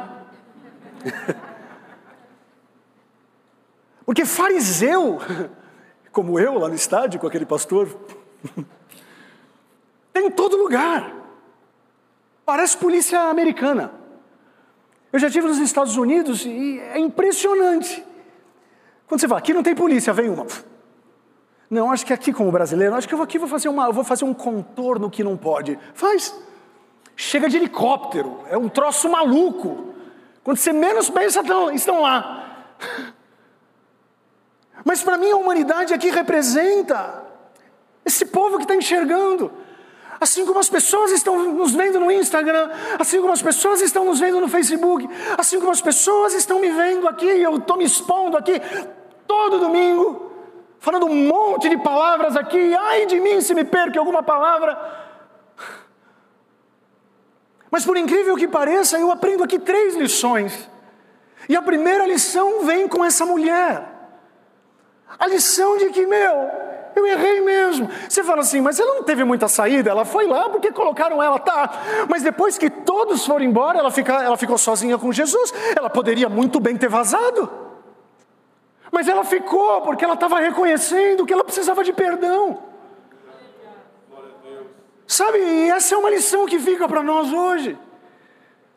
Porque 4.06 4.24
fariseu, 4.24 5.18
como 6.12 6.38
eu 6.38 6.56
lá 6.56 6.68
no 6.68 6.76
estádio 6.76 7.18
com 7.18 7.26
aquele 7.26 7.44
pastor, 7.44 7.88
tem 10.14 10.26
em 10.26 10.30
todo 10.30 10.56
lugar. 10.56 11.12
Parece 12.44 12.76
polícia 12.76 13.22
americana. 13.22 13.90
Eu 15.12 15.18
já 15.18 15.26
estive 15.26 15.48
nos 15.48 15.58
Estados 15.58 15.96
Unidos 15.96 16.46
e 16.46 16.78
é 16.78 17.00
impressionante. 17.00 18.06
Quando 19.08 19.20
você 19.20 19.26
vai, 19.26 19.38
aqui 19.38 19.52
não 19.52 19.64
tem 19.64 19.74
polícia, 19.74 20.12
vem 20.12 20.30
uma. 20.30 20.46
Não, 21.68 21.90
acho 21.90 22.06
que 22.06 22.12
aqui 22.12 22.32
como 22.32 22.52
brasileiro, 22.52 22.94
acho 22.94 23.08
que 23.08 23.14
eu 23.14 23.22
aqui 23.22 23.38
vou 23.38 23.48
fazer, 23.48 23.68
uma, 23.68 23.90
vou 23.90 24.04
fazer 24.04 24.24
um 24.24 24.34
contorno 24.34 25.10
que 25.10 25.24
não 25.24 25.36
pode. 25.36 25.78
Faz. 25.94 26.34
Chega 27.16 27.48
de 27.48 27.56
helicóptero, 27.56 28.40
é 28.48 28.56
um 28.56 28.68
troço 28.68 29.08
maluco. 29.08 29.94
Quando 30.44 30.58
você 30.58 30.72
menos 30.72 31.10
pensa, 31.10 31.40
estão, 31.40 31.70
estão 31.72 32.02
lá. 32.02 32.44
Mas 34.84 35.02
para 35.02 35.18
mim 35.18 35.30
a 35.30 35.36
humanidade 35.36 35.92
aqui 35.92 36.10
representa 36.10 37.24
esse 38.04 38.26
povo 38.26 38.58
que 38.58 38.64
está 38.64 38.76
enxergando. 38.76 39.50
Assim 40.20 40.46
como 40.46 40.58
as 40.58 40.68
pessoas 40.68 41.10
estão 41.10 41.52
nos 41.52 41.72
vendo 41.72 41.98
no 41.98 42.10
Instagram, 42.10 42.70
assim 42.98 43.20
como 43.20 43.32
as 43.32 43.42
pessoas 43.42 43.82
estão 43.82 44.04
nos 44.04 44.20
vendo 44.20 44.40
no 44.40 44.48
Facebook, 44.48 45.08
assim 45.36 45.58
como 45.58 45.72
as 45.72 45.80
pessoas 45.80 46.32
estão 46.32 46.60
me 46.60 46.70
vendo 46.70 47.06
aqui, 47.08 47.26
eu 47.26 47.56
estou 47.56 47.76
me 47.76 47.84
expondo 47.84 48.36
aqui 48.36 48.60
todo 49.26 49.58
domingo, 49.58 50.25
falando 50.86 51.06
um 51.06 51.26
monte 51.26 51.68
de 51.68 51.76
palavras 51.76 52.36
aqui, 52.36 52.72
ai 52.76 53.06
de 53.06 53.18
mim 53.18 53.40
se 53.40 53.52
me 53.56 53.64
perca 53.64 53.98
alguma 53.98 54.22
palavra. 54.22 54.78
Mas 57.68 57.84
por 57.84 57.96
incrível 57.96 58.36
que 58.36 58.46
pareça, 58.46 58.96
eu 58.96 59.10
aprendo 59.10 59.42
aqui 59.42 59.58
três 59.58 59.96
lições. 59.96 60.70
E 61.48 61.56
a 61.56 61.60
primeira 61.60 62.06
lição 62.06 62.64
vem 62.64 62.86
com 62.86 63.04
essa 63.04 63.26
mulher. 63.26 63.82
A 65.18 65.26
lição 65.26 65.76
de 65.76 65.90
que, 65.90 66.06
meu, 66.06 66.50
eu 66.94 67.04
errei 67.04 67.40
mesmo. 67.40 67.90
Você 68.08 68.22
fala 68.22 68.42
assim, 68.42 68.60
mas 68.60 68.78
ela 68.78 68.94
não 68.94 69.02
teve 69.02 69.24
muita 69.24 69.48
saída, 69.48 69.90
ela 69.90 70.04
foi 70.04 70.28
lá 70.28 70.48
porque 70.48 70.70
colocaram 70.70 71.20
ela, 71.20 71.40
tá. 71.40 71.82
Mas 72.08 72.22
depois 72.22 72.56
que 72.56 72.70
todos 72.70 73.26
foram 73.26 73.44
embora, 73.44 73.76
ela, 73.76 73.90
fica, 73.90 74.22
ela 74.22 74.36
ficou 74.36 74.56
sozinha 74.56 74.96
com 74.96 75.12
Jesus. 75.12 75.52
Ela 75.76 75.90
poderia 75.90 76.28
muito 76.28 76.60
bem 76.60 76.76
ter 76.76 76.88
vazado. 76.88 77.65
Mas 78.96 79.08
ela 79.08 79.24
ficou 79.24 79.82
porque 79.82 80.02
ela 80.06 80.14
estava 80.14 80.40
reconhecendo 80.40 81.26
que 81.26 81.32
ela 81.34 81.44
precisava 81.44 81.84
de 81.84 81.92
perdão. 81.92 82.62
Sabe, 85.06 85.38
essa 85.68 85.94
é 85.94 85.98
uma 85.98 86.08
lição 86.08 86.46
que 86.46 86.58
fica 86.58 86.88
para 86.88 87.02
nós 87.02 87.30
hoje. 87.30 87.78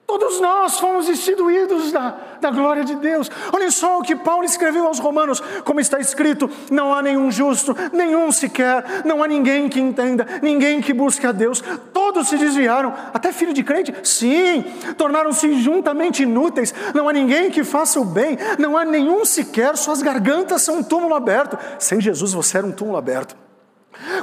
Todos 0.10 0.42
nós 0.42 0.80
fomos 0.80 1.08
instituídos 1.08 1.92
da, 1.92 2.18
da 2.42 2.50
glória 2.50 2.84
de 2.84 2.96
Deus. 2.96 3.30
Olha 3.54 3.70
só 3.70 4.00
o 4.00 4.02
que 4.02 4.16
Paulo 4.16 4.44
escreveu 4.44 4.88
aos 4.88 4.98
Romanos, 4.98 5.40
como 5.64 5.80
está 5.80 6.00
escrito: 6.00 6.50
não 6.72 6.92
há 6.92 7.04
nenhum 7.04 7.30
justo, 7.30 7.78
nenhum 7.94 8.32
sequer, 8.32 9.06
não 9.06 9.24
há 9.24 9.28
ninguém 9.28 9.70
que 9.70 9.80
entenda, 9.80 10.26
ninguém 10.42 10.82
que 10.82 10.94
busque 10.94 11.28
a 11.28 11.32
Deus. 11.32 11.64
Todos 11.94 12.28
se 12.28 12.38
desviaram, 12.40 12.92
até 13.14 13.32
filho 13.32 13.54
de 13.54 13.64
crente, 13.64 13.94
sim, 14.04 14.66
tornaram-se 14.98 15.62
juntamente 15.62 16.24
inúteis. 16.24 16.74
Não 16.96 17.08
há 17.08 17.14
ninguém 17.14 17.52
que 17.52 17.64
faça 17.64 18.00
o 18.00 18.04
bem, 18.04 18.36
não 18.58 18.76
há 18.76 18.84
nenhum 18.84 19.24
sequer, 19.24 19.78
suas 19.78 20.02
gargantas 20.02 20.64
são 20.64 20.80
um 20.80 20.84
túmulo 20.84 21.14
aberto. 21.14 21.56
Sem 21.78 22.02
Jesus 22.02 22.34
você 22.34 22.58
era 22.58 22.66
um 22.66 22.72
túmulo 22.72 22.98
aberto. 22.98 23.49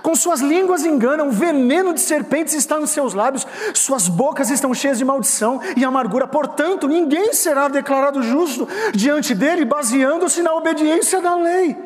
Com 0.02 0.14
suas 0.14 0.40
línguas 0.40 0.84
enganam, 0.84 1.30
veneno 1.30 1.92
de 1.92 2.00
serpentes 2.00 2.54
está 2.54 2.78
nos 2.78 2.90
seus 2.90 3.14
lábios, 3.14 3.46
suas 3.74 4.08
bocas 4.08 4.50
estão 4.50 4.72
cheias 4.74 4.98
de 4.98 5.04
maldição 5.04 5.60
e 5.76 5.84
amargura. 5.84 6.26
Portanto, 6.26 6.88
ninguém 6.88 7.32
será 7.32 7.68
declarado 7.68 8.22
justo 8.22 8.68
diante 8.94 9.34
dele, 9.34 9.64
baseando-se 9.64 10.42
na 10.42 10.54
obediência 10.54 11.20
da 11.20 11.34
lei. 11.34 11.85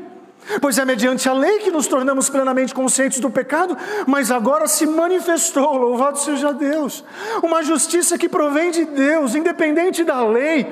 Pois 0.61 0.79
é 0.79 0.85
mediante 0.85 1.29
a 1.29 1.33
lei 1.33 1.61
que 1.61 1.71
nos 1.71 1.87
tornamos 1.87 2.29
plenamente 2.29 2.75
conscientes 2.75 3.21
do 3.21 3.31
pecado, 3.31 3.77
mas 4.07 4.31
agora 4.31 4.67
se 4.67 4.87
manifestou, 4.87 5.77
louvado 5.77 6.19
seja 6.19 6.53
Deus, 6.53 7.05
uma 7.43 7.63
justiça 7.63 8.19
que 8.19 8.29
provém 8.29 8.71
de 8.71 8.85
Deus, 8.85 9.35
independente 9.35 10.03
da 10.03 10.25
lei, 10.27 10.67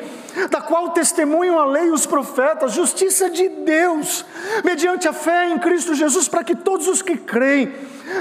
da 0.50 0.60
qual 0.60 0.90
testemunham 0.90 1.58
a 1.58 1.64
lei 1.64 1.86
e 1.86 1.90
os 1.90 2.06
profetas, 2.06 2.72
justiça 2.72 3.30
de 3.30 3.48
Deus, 3.48 4.24
mediante 4.64 5.06
a 5.06 5.12
fé 5.12 5.48
em 5.48 5.58
Cristo 5.58 5.94
Jesus, 5.94 6.28
para 6.28 6.42
que 6.42 6.56
todos 6.56 6.88
os 6.88 7.00
que 7.00 7.16
creem, 7.16 7.72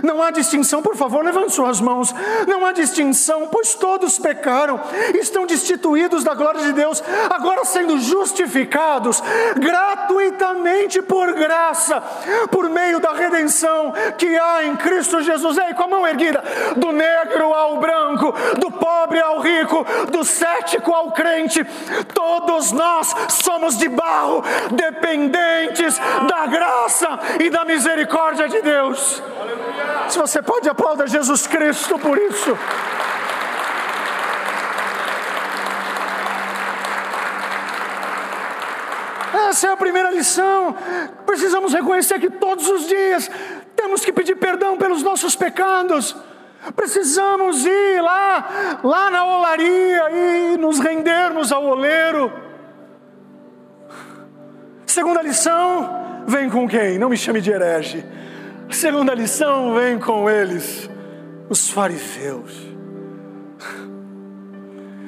não 0.03 0.21
há 0.21 0.31
distinção, 0.31 0.81
por 0.81 0.95
favor, 0.95 1.23
levante 1.23 1.53
suas 1.53 1.81
mãos. 1.81 2.13
Não 2.47 2.65
há 2.65 2.71
distinção, 2.71 3.47
pois 3.51 3.75
todos 3.75 4.19
pecaram, 4.19 4.79
estão 5.19 5.45
destituídos 5.45 6.23
da 6.23 6.33
glória 6.33 6.61
de 6.61 6.73
Deus, 6.73 7.03
agora 7.29 7.65
sendo 7.65 7.99
justificados 7.99 9.21
gratuitamente 9.57 11.01
por 11.01 11.33
graça, 11.33 12.01
por 12.51 12.69
meio 12.69 12.99
da 12.99 13.13
redenção 13.13 13.93
que 14.17 14.37
há 14.37 14.65
em 14.65 14.75
Cristo 14.75 15.21
Jesus. 15.21 15.57
Ei, 15.57 15.73
com 15.73 15.83
a 15.83 15.87
mão 15.87 16.07
erguida, 16.07 16.43
do 16.75 16.91
negro 16.91 17.53
ao 17.53 17.77
branco, 17.77 18.33
do 18.59 18.71
pobre 18.71 19.19
ao 19.19 19.39
rico, 19.39 19.85
do 20.11 20.23
cético 20.23 20.93
ao 20.93 21.11
crente, 21.11 21.63
todos 22.13 22.71
nós 22.71 23.13
somos 23.29 23.77
de 23.77 23.87
barro, 23.87 24.43
dependentes 24.71 25.99
da 26.27 26.45
graça 26.45 27.19
e 27.39 27.49
da 27.49 27.65
misericórdia 27.65 28.47
de 28.47 28.61
Deus. 28.61 29.21
Aleluia. 29.39 29.76
Se 30.09 30.17
você 30.17 30.41
pode, 30.41 30.69
aplaudir 30.69 31.07
Jesus 31.07 31.47
Cristo 31.47 31.99
por 31.99 32.17
isso. 32.17 32.57
Essa 39.49 39.67
é 39.67 39.71
a 39.71 39.77
primeira 39.77 40.11
lição. 40.11 40.75
Precisamos 41.25 41.73
reconhecer 41.73 42.19
que 42.19 42.29
todos 42.29 42.67
os 42.69 42.87
dias 42.87 43.29
temos 43.75 44.03
que 44.03 44.11
pedir 44.11 44.35
perdão 44.35 44.77
pelos 44.77 45.03
nossos 45.03 45.35
pecados. 45.35 46.15
Precisamos 46.75 47.65
ir 47.65 48.01
lá, 48.01 48.79
lá 48.83 49.09
na 49.09 49.25
olaria 49.25 50.11
e 50.11 50.57
nos 50.57 50.79
rendermos 50.79 51.51
ao 51.51 51.63
oleiro. 51.63 52.31
Segunda 54.85 55.21
lição, 55.21 56.23
vem 56.27 56.49
com 56.49 56.67
quem? 56.67 56.97
Não 56.97 57.09
me 57.09 57.17
chame 57.17 57.39
de 57.39 57.51
herege. 57.51 58.03
A 58.69 58.73
segunda 58.73 59.13
lição 59.13 59.73
vem 59.73 59.97
com 59.97 60.29
eles, 60.29 60.89
os 61.49 61.69
fariseus. 61.69 62.67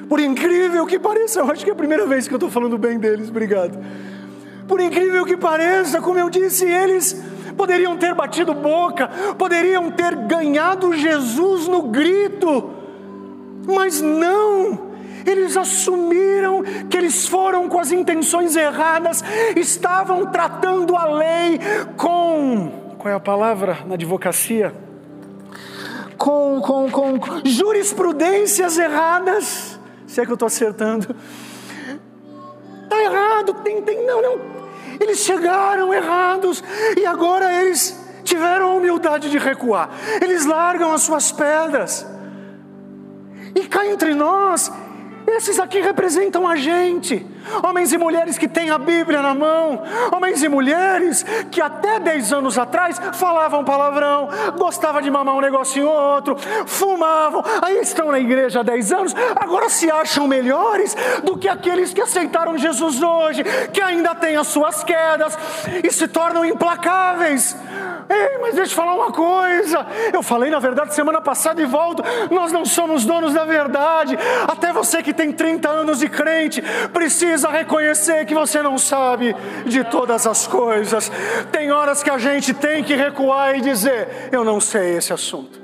Por 0.08 0.18
incrível 0.18 0.86
que 0.86 0.98
pareça, 0.98 1.40
eu 1.40 1.50
acho 1.50 1.62
que 1.62 1.70
é 1.70 1.72
a 1.72 1.76
primeira 1.76 2.06
vez 2.06 2.26
que 2.26 2.34
eu 2.34 2.36
estou 2.36 2.50
falando 2.50 2.78
bem 2.78 2.98
deles, 2.98 3.28
obrigado. 3.28 3.78
Por 4.66 4.80
incrível 4.80 5.26
que 5.26 5.36
pareça, 5.36 6.00
como 6.00 6.18
eu 6.18 6.30
disse, 6.30 6.64
eles 6.64 7.22
poderiam 7.56 7.96
ter 7.96 8.14
batido 8.14 8.54
boca, 8.54 9.08
poderiam 9.36 9.90
ter 9.90 10.16
ganhado 10.16 10.96
Jesus 10.96 11.68
no 11.68 11.82
grito, 11.82 12.70
mas 13.66 14.00
não, 14.00 14.90
eles 15.26 15.56
assumiram 15.56 16.62
que 16.88 16.96
eles 16.96 17.28
foram 17.28 17.68
com 17.68 17.78
as 17.78 17.92
intenções 17.92 18.56
erradas, 18.56 19.22
estavam 19.54 20.26
tratando 20.26 20.96
a 20.96 21.04
lei 21.04 21.60
com 21.96 22.79
qual 23.00 23.10
é 23.10 23.16
a 23.16 23.20
palavra 23.20 23.78
na 23.86 23.94
advocacia? 23.94 24.74
Com, 26.18 26.60
com, 26.60 26.90
com 26.90 27.18
jurisprudências 27.46 28.76
erradas. 28.76 29.80
Se 30.06 30.20
é 30.20 30.26
que 30.26 30.30
eu 30.30 30.34
estou 30.34 30.46
acertando. 30.46 31.16
Está 32.84 33.02
errado, 33.02 33.54
tem, 33.64 33.80
tem, 33.80 34.04
não, 34.04 34.20
não. 34.20 34.38
Eles 35.00 35.20
chegaram 35.20 35.94
errados 35.94 36.62
e 36.94 37.06
agora 37.06 37.62
eles 37.62 37.98
tiveram 38.22 38.72
a 38.72 38.74
humildade 38.74 39.30
de 39.30 39.38
recuar. 39.38 39.88
Eles 40.20 40.44
largam 40.44 40.92
as 40.92 41.00
suas 41.00 41.32
pedras. 41.32 42.06
E 43.54 43.66
cá 43.66 43.86
entre 43.86 44.12
nós, 44.12 44.70
esses 45.30 45.58
aqui 45.58 45.80
representam 45.80 46.46
a 46.46 46.56
gente, 46.56 47.26
homens 47.62 47.92
e 47.92 47.98
mulheres 47.98 48.38
que 48.38 48.48
têm 48.48 48.70
a 48.70 48.78
Bíblia 48.78 49.22
na 49.22 49.34
mão, 49.34 49.82
homens 50.12 50.42
e 50.42 50.48
mulheres 50.48 51.24
que 51.50 51.60
até 51.60 51.98
10 51.98 52.32
anos 52.32 52.58
atrás 52.58 53.00
falavam 53.14 53.64
palavrão, 53.64 54.28
gostavam 54.56 55.00
de 55.00 55.10
mamar 55.10 55.34
um 55.34 55.40
negocinho 55.40 55.88
ou 55.88 56.14
outro, 56.14 56.36
fumavam, 56.66 57.42
aí 57.62 57.78
estão 57.80 58.10
na 58.10 58.18
igreja 58.18 58.60
há 58.60 58.62
10 58.62 58.92
anos, 58.92 59.14
agora 59.36 59.68
se 59.68 59.90
acham 59.90 60.26
melhores 60.26 60.96
do 61.24 61.36
que 61.36 61.48
aqueles 61.48 61.92
que 61.92 62.00
aceitaram 62.00 62.58
Jesus 62.58 63.02
hoje, 63.02 63.42
que 63.72 63.80
ainda 63.80 64.14
têm 64.14 64.36
as 64.36 64.46
suas 64.46 64.84
quedas 64.84 65.36
e 65.82 65.90
se 65.90 66.08
tornam 66.08 66.44
implacáveis. 66.44 67.56
Ei, 68.10 68.38
mas 68.40 68.56
deixa 68.56 68.72
eu 68.72 68.76
falar 68.76 68.94
uma 68.94 69.12
coisa. 69.12 69.86
Eu 70.12 70.20
falei 70.20 70.50
na 70.50 70.58
verdade 70.58 70.92
semana 70.92 71.20
passada 71.20 71.62
e 71.62 71.64
volto. 71.64 72.02
Nós 72.28 72.50
não 72.50 72.64
somos 72.64 73.04
donos 73.04 73.32
da 73.32 73.44
verdade. 73.44 74.18
Até 74.48 74.72
você 74.72 75.00
que 75.00 75.14
tem 75.14 75.30
30 75.30 75.68
anos 75.68 76.00
de 76.00 76.08
crente 76.08 76.60
precisa 76.92 77.48
reconhecer 77.48 78.26
que 78.26 78.34
você 78.34 78.60
não 78.62 78.76
sabe 78.76 79.36
de 79.64 79.84
todas 79.84 80.26
as 80.26 80.44
coisas. 80.44 81.10
Tem 81.52 81.70
horas 81.70 82.02
que 82.02 82.10
a 82.10 82.18
gente 82.18 82.52
tem 82.52 82.82
que 82.82 82.96
recuar 82.96 83.56
e 83.56 83.60
dizer: 83.60 84.28
Eu 84.32 84.42
não 84.42 84.60
sei 84.60 84.96
esse 84.96 85.12
assunto. 85.12 85.60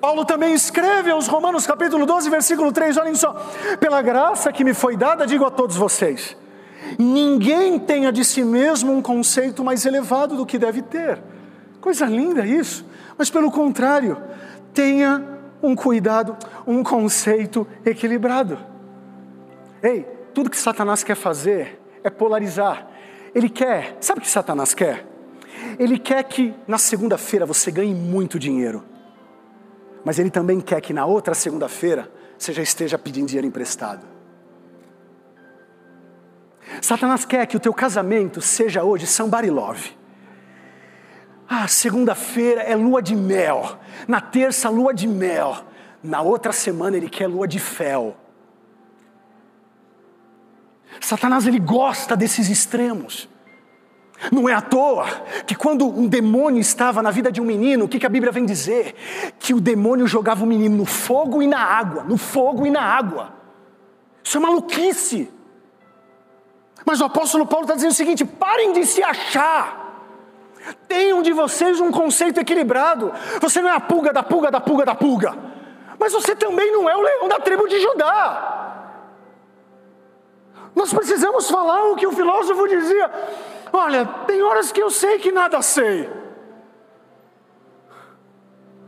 Paulo 0.00 0.24
também 0.24 0.54
escreve 0.54 1.10
aos 1.10 1.26
Romanos 1.26 1.66
capítulo 1.66 2.06
12, 2.06 2.30
versículo 2.30 2.70
3, 2.70 2.96
olhem 2.96 3.16
só: 3.16 3.34
Pela 3.80 4.00
graça 4.02 4.52
que 4.52 4.62
me 4.62 4.72
foi 4.72 4.96
dada, 4.96 5.26
digo 5.26 5.44
a 5.44 5.50
todos 5.50 5.76
vocês 5.76 6.36
Ninguém 6.98 7.78
tenha 7.78 8.12
de 8.12 8.24
si 8.24 8.44
mesmo 8.44 8.92
um 8.92 9.02
conceito 9.02 9.64
mais 9.64 9.84
elevado 9.86 10.36
do 10.36 10.46
que 10.46 10.58
deve 10.58 10.82
ter. 10.82 11.18
Coisa 11.80 12.06
linda 12.06 12.46
isso. 12.46 12.86
Mas 13.16 13.30
pelo 13.30 13.50
contrário, 13.50 14.16
tenha 14.72 15.22
um 15.62 15.74
cuidado, 15.74 16.36
um 16.66 16.82
conceito 16.82 17.66
equilibrado. 17.84 18.58
Ei, 19.82 20.06
tudo 20.32 20.50
que 20.50 20.56
Satanás 20.56 21.02
quer 21.04 21.16
fazer 21.16 21.80
é 22.02 22.10
polarizar. 22.10 22.86
Ele 23.34 23.48
quer, 23.48 23.96
sabe 24.00 24.20
o 24.20 24.22
que 24.22 24.28
Satanás 24.28 24.74
quer? 24.74 25.06
Ele 25.78 25.98
quer 25.98 26.22
que 26.24 26.54
na 26.66 26.78
segunda-feira 26.78 27.46
você 27.46 27.70
ganhe 27.70 27.94
muito 27.94 28.38
dinheiro. 28.38 28.84
Mas 30.04 30.18
ele 30.18 30.30
também 30.30 30.60
quer 30.60 30.80
que 30.80 30.92
na 30.92 31.06
outra 31.06 31.34
segunda-feira 31.34 32.10
você 32.38 32.52
já 32.52 32.62
esteja 32.62 32.98
pedindo 32.98 33.26
dinheiro 33.26 33.46
emprestado. 33.46 34.13
Satanás 36.80 37.24
quer 37.24 37.46
que 37.46 37.56
o 37.56 37.60
teu 37.60 37.72
casamento 37.72 38.40
seja 38.40 38.82
hoje 38.82 39.06
somebody 39.06 39.50
love. 39.50 39.96
Ah, 41.48 41.68
segunda-feira 41.68 42.62
é 42.62 42.74
lua 42.74 43.02
de 43.02 43.14
mel. 43.14 43.78
Na 44.08 44.20
terça, 44.20 44.68
lua 44.68 44.94
de 44.94 45.06
mel. 45.06 45.56
Na 46.02 46.20
outra 46.22 46.52
semana, 46.52 46.96
ele 46.96 47.08
quer 47.08 47.26
lua 47.26 47.46
de 47.46 47.58
fel. 47.58 48.16
Satanás, 51.00 51.46
ele 51.46 51.58
gosta 51.58 52.16
desses 52.16 52.48
extremos. 52.48 53.28
Não 54.32 54.48
é 54.48 54.54
à 54.54 54.60
toa 54.60 55.06
que 55.46 55.54
quando 55.54 55.86
um 55.86 56.06
demônio 56.06 56.60
estava 56.60 57.02
na 57.02 57.10
vida 57.10 57.30
de 57.30 57.40
um 57.40 57.44
menino, 57.44 57.84
o 57.84 57.88
que, 57.88 57.98
que 57.98 58.06
a 58.06 58.08
Bíblia 58.08 58.32
vem 58.32 58.46
dizer? 58.46 58.94
Que 59.38 59.52
o 59.52 59.60
demônio 59.60 60.06
jogava 60.06 60.44
o 60.44 60.46
menino 60.46 60.76
no 60.76 60.86
fogo 60.86 61.42
e 61.42 61.46
na 61.46 61.60
água, 61.60 62.04
no 62.04 62.16
fogo 62.16 62.66
e 62.66 62.70
na 62.70 62.82
água. 62.82 63.34
Isso 64.22 64.38
é 64.38 64.40
maluquice. 64.40 65.30
Mas 66.84 67.00
o 67.00 67.04
apóstolo 67.04 67.46
Paulo 67.46 67.64
está 67.64 67.74
dizendo 67.74 67.92
o 67.92 67.94
seguinte: 67.94 68.24
parem 68.24 68.72
de 68.72 68.84
se 68.84 69.02
achar. 69.02 69.82
Tenham 70.88 71.22
de 71.22 71.32
vocês 71.32 71.80
um 71.80 71.90
conceito 71.90 72.40
equilibrado. 72.40 73.12
Você 73.40 73.60
não 73.60 73.68
é 73.68 73.72
a 73.72 73.80
pulga 73.80 74.12
da 74.12 74.22
pulga 74.22 74.50
da 74.50 74.60
pulga 74.60 74.84
da 74.84 74.94
pulga. 74.94 75.34
Mas 75.98 76.12
você 76.12 76.34
também 76.34 76.72
não 76.72 76.88
é 76.88 76.96
o 76.96 77.00
leão 77.00 77.28
da 77.28 77.38
tribo 77.38 77.68
de 77.68 77.80
Judá. 77.80 78.62
Nós 80.74 80.92
precisamos 80.92 81.48
falar 81.48 81.90
o 81.90 81.96
que 81.96 82.06
o 82.06 82.12
filósofo 82.12 82.66
dizia. 82.66 83.10
Olha, 83.72 84.04
tem 84.26 84.42
horas 84.42 84.72
que 84.72 84.82
eu 84.82 84.90
sei 84.90 85.18
que 85.18 85.30
nada 85.30 85.62
sei. 85.62 86.10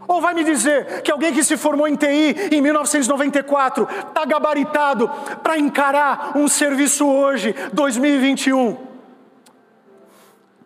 Ou 0.09 0.21
vai 0.21 0.35
me 0.35 0.45
dizer 0.45 1.03
que 1.03 1.11
alguém 1.11 1.33
que 1.33 1.43
se 1.43 1.57
formou 1.57 1.89
em 1.89 1.97
TI 1.97 2.49
em 2.53 2.61
1994 2.61 3.89
está 4.09 4.25
gabaritado 4.25 5.09
para 5.43 5.59
encarar 5.59 6.33
um 6.37 6.49
serviço 6.49 7.07
hoje, 7.07 7.55
2021? 7.73 8.77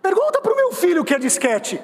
Pergunta 0.02 0.40
para 0.40 0.52
o 0.52 0.56
meu 0.56 0.72
filho 0.72 1.04
que 1.04 1.14
é 1.14 1.18
disquete. 1.18 1.80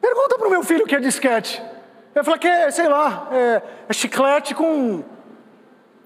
Pergunta 0.00 0.36
para 0.36 0.48
o 0.48 0.50
meu 0.50 0.62
filho 0.62 0.86
que 0.86 0.94
é 0.94 1.00
disquete. 1.00 1.62
Ele 2.14 2.24
fala 2.24 2.38
que 2.38 2.48
é, 2.48 2.70
sei 2.70 2.88
lá, 2.88 3.28
é, 3.30 3.62
é 3.88 3.92
chiclete 3.92 4.54
com, 4.54 5.02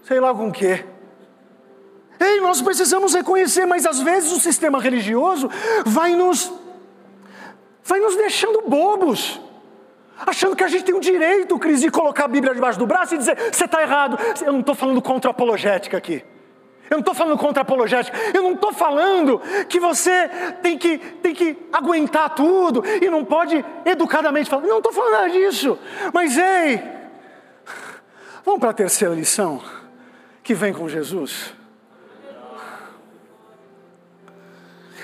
sei 0.04 0.20
lá 0.20 0.32
com 0.32 0.48
o 0.48 0.52
quê. 0.52 0.84
Ei, 2.18 2.40
nós 2.40 2.62
precisamos 2.62 3.14
reconhecer, 3.14 3.66
mas 3.66 3.84
às 3.84 4.00
vezes 4.00 4.32
o 4.32 4.40
sistema 4.40 4.80
religioso 4.80 5.50
vai 5.84 6.14
nos 6.14 6.52
vai 7.86 8.00
nos 8.00 8.16
deixando 8.16 8.62
bobos, 8.68 9.40
achando 10.18 10.56
que 10.56 10.64
a 10.64 10.68
gente 10.68 10.84
tem 10.84 10.94
o 10.94 11.00
direito, 11.00 11.58
Cris, 11.58 11.80
de 11.80 11.90
colocar 11.90 12.24
a 12.24 12.28
Bíblia 12.28 12.52
debaixo 12.52 12.78
do 12.78 12.86
braço 12.86 13.14
e 13.14 13.18
dizer: 13.18 13.36
você 13.52 13.64
está 13.64 13.80
errado. 13.80 14.18
Eu 14.44 14.52
não 14.52 14.60
estou 14.60 14.74
falando 14.74 15.00
contra 15.00 15.30
apologética 15.30 15.96
aqui. 15.96 16.24
Eu 16.90 16.96
não 16.96 17.00
estou 17.00 17.14
falando 17.14 17.38
contra 17.38 17.62
apologética. 17.62 18.16
Eu 18.34 18.42
não 18.42 18.52
estou 18.52 18.72
falando 18.72 19.40
que 19.68 19.80
você 19.80 20.28
tem 20.62 20.76
que, 20.78 20.98
tem 20.98 21.34
que 21.34 21.56
aguentar 21.72 22.34
tudo 22.34 22.82
e 22.86 23.08
não 23.08 23.24
pode 23.24 23.64
educadamente 23.84 24.50
falar. 24.50 24.66
Não 24.66 24.78
estou 24.78 24.92
falando 24.92 25.12
nada 25.12 25.30
disso. 25.30 25.78
Mas 26.12 26.36
ei, 26.36 26.82
vamos 28.44 28.60
para 28.60 28.70
a 28.70 28.74
terceira 28.74 29.14
lição 29.14 29.62
que 30.42 30.54
vem 30.54 30.72
com 30.72 30.88
Jesus. 30.88 31.54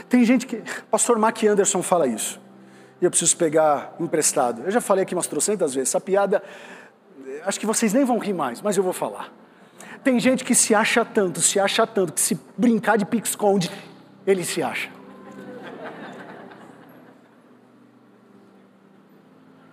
Tem 0.09 0.25
gente 0.25 0.47
que. 0.47 0.62
Pastor 0.90 1.18
Mac 1.18 1.42
Anderson 1.45 1.83
fala 1.83 2.07
isso 2.07 2.42
e 3.03 3.05
eu 3.05 3.11
preciso 3.11 3.37
pegar 3.37 3.97
emprestado. 3.99 4.62
Eu 4.62 4.71
já 4.71 4.81
falei 4.81 5.03
aqui 5.03 5.12
umas 5.12 5.27
trocentas 5.27 5.75
vezes, 5.75 5.91
essa 5.91 6.01
piada, 6.01 6.41
acho 7.45 7.59
que 7.59 7.67
vocês 7.67 7.93
nem 7.93 8.05
vão 8.05 8.17
rir 8.17 8.33
mais, 8.33 8.62
mas 8.62 8.77
eu 8.77 8.83
vou 8.85 8.93
falar. 8.93 9.33
Tem 10.05 10.21
gente 10.21 10.45
que 10.45 10.55
se 10.55 10.73
acha 10.73 11.05
tanto, 11.05 11.41
se 11.41 11.59
acha 11.59 11.85
tanto, 11.85 12.12
que 12.12 12.21
se 12.21 12.38
brincar 12.57 12.97
de 12.97 13.05
pique-esconde, 13.05 13.69
ele 14.25 14.45
se 14.45 14.62
acha. 14.62 14.88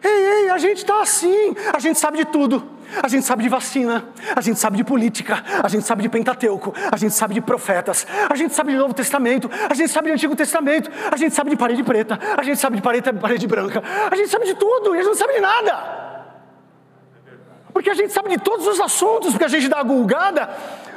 Ei, 0.04 0.10
ei, 0.10 0.50
a 0.50 0.58
gente 0.58 0.78
está 0.78 1.00
assim, 1.00 1.56
a 1.72 1.78
gente 1.78 2.00
sabe 2.00 2.18
de 2.18 2.26
tudo. 2.26 2.68
A 3.02 3.08
gente 3.08 3.26
sabe 3.26 3.44
de 3.44 3.50
vacina, 3.50 4.04
a 4.36 4.42
gente 4.42 4.60
sabe 4.60 4.78
de 4.78 4.84
política, 4.84 5.44
a 5.62 5.68
gente 5.68 5.86
sabe 5.86 6.02
de 6.02 6.10
Pentateuco, 6.10 6.74
a 6.92 6.98
gente 6.98 7.14
sabe 7.14 7.34
de 7.36 7.42
profetas, 7.42 8.06
a 8.30 8.36
gente 8.36 8.54
sabe 8.54 8.72
de 8.72 8.78
Novo 8.78 8.94
Testamento, 8.94 9.50
a 9.70 9.74
gente 9.74 9.90
sabe 9.90 10.08
de 10.08 10.14
Antigo 10.14 10.36
Testamento, 10.36 10.90
a 11.12 11.16
gente 11.16 11.36
sabe 11.36 11.52
de 11.52 11.56
parede 11.56 11.84
preta, 11.84 12.20
a 12.36 12.44
gente 12.44 12.60
sabe 12.60 12.78
de 12.78 12.82
parede, 12.82 13.14
parede 13.14 13.48
branca, 13.48 13.84
a 14.10 14.16
gente 14.16 14.30
sabe 14.30 14.46
de 14.46 14.56
tudo 14.56 14.96
e 14.96 15.00
a 15.00 15.02
gente 15.02 15.10
não 15.10 15.16
sabe 15.16 15.34
de 15.34 15.40
nada. 15.40 16.10
Porque 17.72 17.90
a 17.90 17.94
gente 17.94 18.12
sabe 18.12 18.30
de 18.30 18.40
todos 18.40 18.66
os 18.68 18.80
assuntos, 18.80 19.32
porque 19.32 19.46
a 19.46 19.48
gente 19.50 19.68
dá 19.68 19.80
a 19.80 19.84
gulgada, 19.84 20.50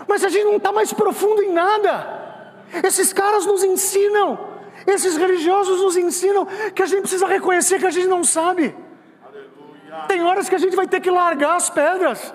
mas 0.08 0.24
a 0.24 0.28
gente 0.28 0.44
não 0.44 0.56
está 0.56 0.72
mais 0.72 0.92
profundo 0.92 1.42
em 1.42 1.52
nada. 1.52 2.22
Esses 2.82 3.12
caras 3.12 3.44
nos 3.44 3.62
ensinam, 3.62 4.38
esses 4.86 5.16
religiosos 5.16 5.80
nos 5.80 5.96
ensinam 5.96 6.46
que 6.74 6.82
a 6.82 6.86
gente 6.86 7.02
precisa 7.02 7.26
reconhecer 7.26 7.78
que 7.78 7.86
a 7.86 7.90
gente 7.90 8.08
não 8.08 8.24
sabe. 8.24 8.74
Tem 10.08 10.22
horas 10.22 10.48
que 10.48 10.54
a 10.54 10.58
gente 10.58 10.74
vai 10.74 10.88
ter 10.88 11.00
que 11.00 11.10
largar 11.10 11.56
as 11.56 11.68
pedras. 11.68 12.34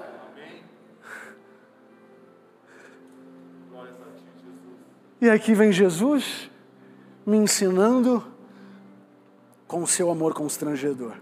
E 5.19 5.29
aqui 5.29 5.55
vem 5.55 5.71
Jesus 5.71 6.51
me 7.25 7.37
ensinando 7.37 8.23
com 9.67 9.81
o 9.81 9.87
seu 9.87 10.11
amor 10.11 10.33
constrangedor. 10.33 11.13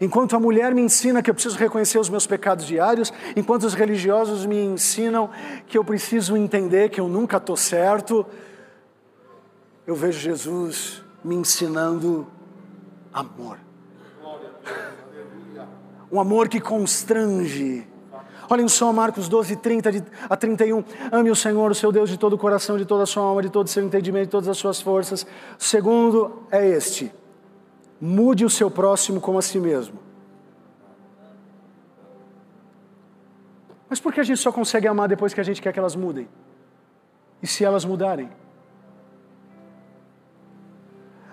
Enquanto 0.00 0.34
a 0.34 0.40
mulher 0.40 0.74
me 0.74 0.82
ensina 0.82 1.22
que 1.22 1.30
eu 1.30 1.34
preciso 1.34 1.56
reconhecer 1.56 1.98
os 1.98 2.08
meus 2.08 2.26
pecados 2.26 2.66
diários, 2.66 3.12
enquanto 3.36 3.62
os 3.62 3.74
religiosos 3.74 4.44
me 4.44 4.60
ensinam 4.60 5.30
que 5.68 5.78
eu 5.78 5.84
preciso 5.84 6.36
entender 6.36 6.90
que 6.90 7.00
eu 7.00 7.06
nunca 7.06 7.36
estou 7.36 7.56
certo, 7.56 8.26
eu 9.86 9.94
vejo 9.94 10.18
Jesus 10.18 11.04
me 11.22 11.36
ensinando 11.36 12.26
amor 13.12 13.58
um 16.12 16.20
amor 16.20 16.48
que 16.48 16.60
constrange. 16.60 17.88
Olhem 18.50 18.68
só 18.68 18.92
Marcos 18.92 19.30
12, 19.30 19.56
30 19.56 19.90
a 20.28 20.36
31. 20.36 20.84
Ame 21.10 21.30
o 21.30 21.36
Senhor, 21.36 21.70
o 21.70 21.74
seu 21.74 21.90
Deus, 21.90 22.10
de 22.10 22.18
todo 22.18 22.34
o 22.34 22.38
coração, 22.38 22.76
de 22.76 22.84
toda 22.84 23.04
a 23.04 23.06
sua 23.06 23.22
alma, 23.22 23.40
de 23.40 23.48
todo 23.48 23.66
o 23.66 23.70
seu 23.70 23.82
entendimento, 23.82 24.26
de 24.26 24.30
todas 24.30 24.48
as 24.48 24.58
suas 24.58 24.78
forças. 24.78 25.26
Segundo 25.58 26.42
é 26.50 26.68
este: 26.68 27.10
mude 27.98 28.44
o 28.44 28.50
seu 28.50 28.70
próximo 28.70 29.22
como 29.22 29.38
a 29.38 29.42
si 29.42 29.58
mesmo. 29.58 29.98
Mas 33.88 33.98
por 33.98 34.12
que 34.12 34.20
a 34.20 34.24
gente 34.24 34.38
só 34.38 34.52
consegue 34.52 34.86
amar 34.86 35.08
depois 35.08 35.32
que 35.32 35.40
a 35.40 35.44
gente 35.44 35.62
quer 35.62 35.72
que 35.72 35.78
elas 35.78 35.96
mudem? 35.96 36.28
E 37.42 37.46
se 37.46 37.64
elas 37.64 37.86
mudarem? 37.86 38.30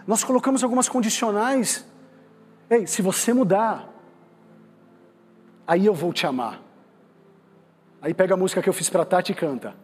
Nós 0.07 0.23
colocamos 0.23 0.63
algumas 0.63 0.87
condicionais. 0.87 1.85
Ei, 2.69 2.87
se 2.87 3.01
você 3.01 3.33
mudar, 3.33 3.98
aí 5.69 5.85
eu 5.85 5.93
vou 5.93 6.11
te 6.11 6.25
amar. 6.25 6.59
Aí 8.01 8.11
pega 8.11 8.33
a 8.33 8.37
música 8.37 8.59
que 8.59 8.67
eu 8.67 8.73
fiz 8.73 8.89
para 8.89 9.05
Tati 9.05 9.33
e 9.33 9.35
canta. 9.35 9.75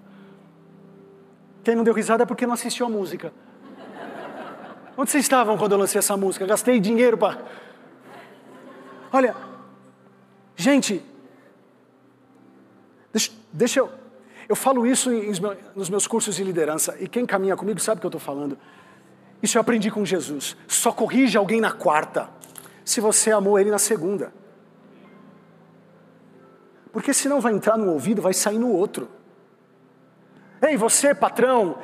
Quem 1.64 1.76
não 1.76 1.84
deu 1.84 1.94
risada 1.94 2.24
é 2.24 2.26
porque 2.26 2.48
não 2.48 2.56
assistiu 2.56 2.88
a 2.88 2.90
música. 2.90 3.32
Onde 4.98 5.12
vocês 5.12 5.24
estavam 5.24 5.56
quando 5.60 5.74
eu 5.74 5.78
lancei 5.78 6.00
essa 6.00 6.18
música? 6.18 6.44
Gastei 6.48 6.80
dinheiro 6.80 7.20
para. 7.20 7.40
Olha, 9.14 9.36
gente, 10.56 11.04
deixa, 13.14 13.32
deixa 13.54 13.80
eu. 13.80 13.92
Eu 14.50 14.56
falo 14.56 14.88
isso 14.88 15.12
nos 15.76 15.88
meus 15.88 16.08
cursos 16.08 16.36
de 16.36 16.44
liderança, 16.44 16.96
e 17.00 17.08
quem 17.08 17.28
caminha 17.28 17.56
comigo 17.56 17.80
sabe 17.80 17.98
o 17.98 18.02
que 18.02 18.06
eu 18.08 18.10
estou 18.10 18.22
falando. 18.22 18.58
Isso 19.42 19.58
eu 19.58 19.62
aprendi 19.62 19.92
com 19.92 20.04
Jesus. 20.04 20.58
Só 20.68 20.92
corrige 20.92 21.38
alguém 21.38 21.62
na 21.62 21.72
quarta, 21.72 22.28
se 22.84 23.00
você 23.00 23.32
amou 23.32 23.60
ele 23.60 23.70
na 23.70 23.80
segunda. 23.80 24.34
Porque 26.96 27.14
senão 27.14 27.42
vai 27.42 27.52
entrar 27.52 27.78
no 27.78 27.92
ouvido, 27.92 28.22
vai 28.22 28.34
sair 28.34 28.58
no 28.58 28.72
outro. 28.72 29.10
Ei, 30.62 30.78
você, 30.78 31.14
patrão, 31.14 31.76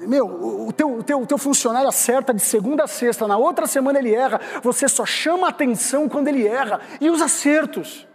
meu, 0.00 0.26
o 0.66 0.72
teu, 0.72 0.96
o 0.96 1.02
teu, 1.04 1.20
o 1.20 1.24
teu 1.24 1.38
funcionário 1.38 1.88
acerta 1.88 2.34
de 2.34 2.42
segunda 2.42 2.82
a 2.82 2.88
sexta, 2.88 3.28
na 3.28 3.36
outra 3.36 3.68
semana 3.68 4.00
ele 4.00 4.12
erra, 4.12 4.40
você 4.64 4.88
só 4.88 5.06
chama 5.06 5.46
atenção 5.46 6.08
quando 6.08 6.26
ele 6.26 6.48
erra 6.48 6.80
e 7.00 7.08
os 7.08 7.22
acertos. 7.22 8.08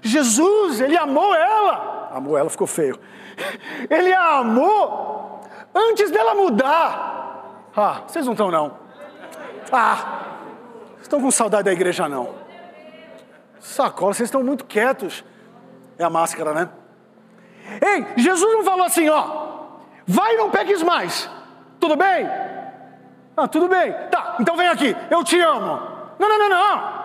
Jesus, 0.00 0.80
ele 0.80 0.96
amou 0.96 1.34
ela, 1.34 2.12
amou 2.14 2.38
ela, 2.38 2.48
ficou 2.48 2.66
feio. 2.66 2.98
Ele 3.90 4.14
a 4.14 4.38
amou 4.38 5.42
antes 5.74 6.10
dela 6.10 6.34
mudar. 6.34 7.68
Ah, 7.76 8.00
vocês 8.06 8.24
não 8.24 8.32
estão 8.32 8.50
não. 8.50 8.78
Ah, 9.70 10.38
estão 11.02 11.20
com 11.20 11.30
saudade 11.30 11.64
da 11.64 11.72
igreja 11.72 12.08
não. 12.08 12.41
Sacola, 13.62 14.12
vocês 14.12 14.26
estão 14.26 14.42
muito 14.42 14.64
quietos. 14.64 15.24
É 15.96 16.02
a 16.02 16.10
máscara, 16.10 16.52
né? 16.52 16.68
Ei, 17.80 18.06
Jesus 18.16 18.52
não 18.52 18.64
falou 18.64 18.84
assim, 18.84 19.08
ó, 19.08 19.78
vai 20.04 20.34
e 20.34 20.36
não 20.36 20.50
peques 20.50 20.82
mais. 20.82 21.30
Tudo 21.78 21.96
bem? 21.96 22.28
Ah, 23.36 23.46
tudo 23.46 23.68
bem. 23.68 23.92
Tá, 24.10 24.36
então 24.40 24.56
vem 24.56 24.66
aqui, 24.66 24.96
eu 25.10 25.22
te 25.22 25.40
amo. 25.40 25.80
Não, 26.18 26.28
não, 26.28 26.38
não, 26.38 26.48
não. 26.48 27.02